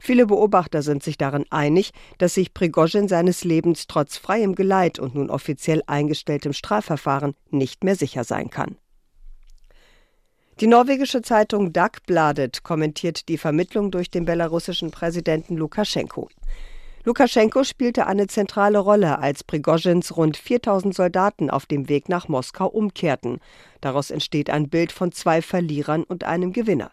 Viele 0.06 0.26
Beobachter 0.26 0.82
sind 0.82 1.02
sich 1.02 1.16
darin 1.16 1.46
einig, 1.48 1.92
dass 2.18 2.34
sich 2.34 2.52
Prigozhin 2.52 3.08
seines 3.08 3.42
Lebens 3.42 3.86
trotz 3.86 4.18
freiem 4.18 4.54
Geleit 4.54 4.98
und 4.98 5.14
nun 5.14 5.30
offiziell 5.30 5.82
eingestelltem 5.86 6.52
Strafverfahren 6.52 7.34
nicht 7.48 7.84
mehr 7.84 7.96
sicher 7.96 8.22
sein 8.22 8.50
kann. 8.50 8.76
Die 10.60 10.66
norwegische 10.66 11.22
Zeitung 11.22 11.72
Dagbladet 11.72 12.64
kommentiert 12.64 13.30
die 13.30 13.38
Vermittlung 13.38 13.90
durch 13.90 14.10
den 14.10 14.26
belarussischen 14.26 14.90
Präsidenten 14.90 15.56
Lukaschenko. 15.56 16.28
Lukaschenko 17.04 17.64
spielte 17.64 18.06
eine 18.06 18.26
zentrale 18.26 18.80
Rolle, 18.80 19.20
als 19.20 19.42
Prigozhins 19.42 20.18
rund 20.18 20.36
4000 20.36 20.94
Soldaten 20.94 21.48
auf 21.48 21.64
dem 21.64 21.88
Weg 21.88 22.10
nach 22.10 22.28
Moskau 22.28 22.66
umkehrten. 22.66 23.40
Daraus 23.80 24.10
entsteht 24.10 24.50
ein 24.50 24.68
Bild 24.68 24.92
von 24.92 25.12
zwei 25.12 25.40
Verlierern 25.40 26.04
und 26.04 26.24
einem 26.24 26.52
Gewinner. 26.52 26.90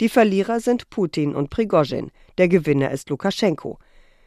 Die 0.00 0.10
Verlierer 0.10 0.60
sind 0.60 0.90
Putin 0.90 1.34
und 1.34 1.48
Prigozhin, 1.48 2.10
der 2.36 2.48
Gewinner 2.48 2.90
ist 2.90 3.08
Lukaschenko. 3.08 3.78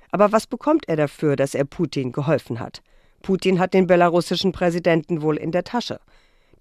Aber 0.10 0.32
was 0.32 0.47
bekommt 0.47 0.89
er 0.89 0.95
dafür, 0.95 1.36
dass 1.36 1.53
er 1.53 1.63
Putin 1.63 2.12
geholfen 2.12 2.60
hat? 2.60 2.82
Putin 3.21 3.60
hat 3.60 3.75
den 3.75 3.86
belarussischen 3.86 4.51
Präsidenten 4.51 5.21
wohl 5.21 5.38
in 5.38 5.51
der 5.51 5.63
Tasche. 5.63 5.99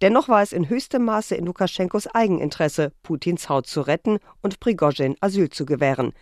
Dennoch 0.03 0.29
war 0.29 0.43
es 0.43 0.53
in 0.53 0.69
höchstem 0.69 1.05
Maße 1.07 1.35
in 1.35 1.47
Lukaschenkos 1.47 2.07
Eigeninteresse, 2.07 2.93
Putins 3.03 3.49
Haut 3.49 3.67
zu 3.67 3.81
retten 3.81 4.19
und 4.43 4.61
Prigozhin 4.61 5.17
Asyl 5.21 5.49
zu 5.49 5.65
gewähren. 5.65 6.13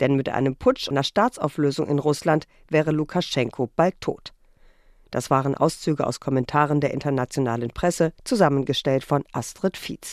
Denn 0.00 0.16
mit 0.16 0.28
einem 0.28 0.56
Putsch 0.56 0.88
und 0.88 0.94
einer 0.94 1.04
Staatsauflösung 1.04 1.86
in 1.86 2.00
Russland 2.00 2.48
wäre 2.68 2.90
Lukaschenko 2.90 3.70
bald 3.76 4.00
tot. 4.00 4.32
Das 5.12 5.30
waren 5.30 5.54
Auszüge 5.54 6.06
aus 6.06 6.18
Kommentaren 6.18 6.80
der 6.80 6.92
internationalen 6.92 7.70
Presse, 7.70 8.12
zusammengestellt 8.24 9.04
von 9.04 9.22
Astrid 9.30 9.76
Fietz. 9.76 10.10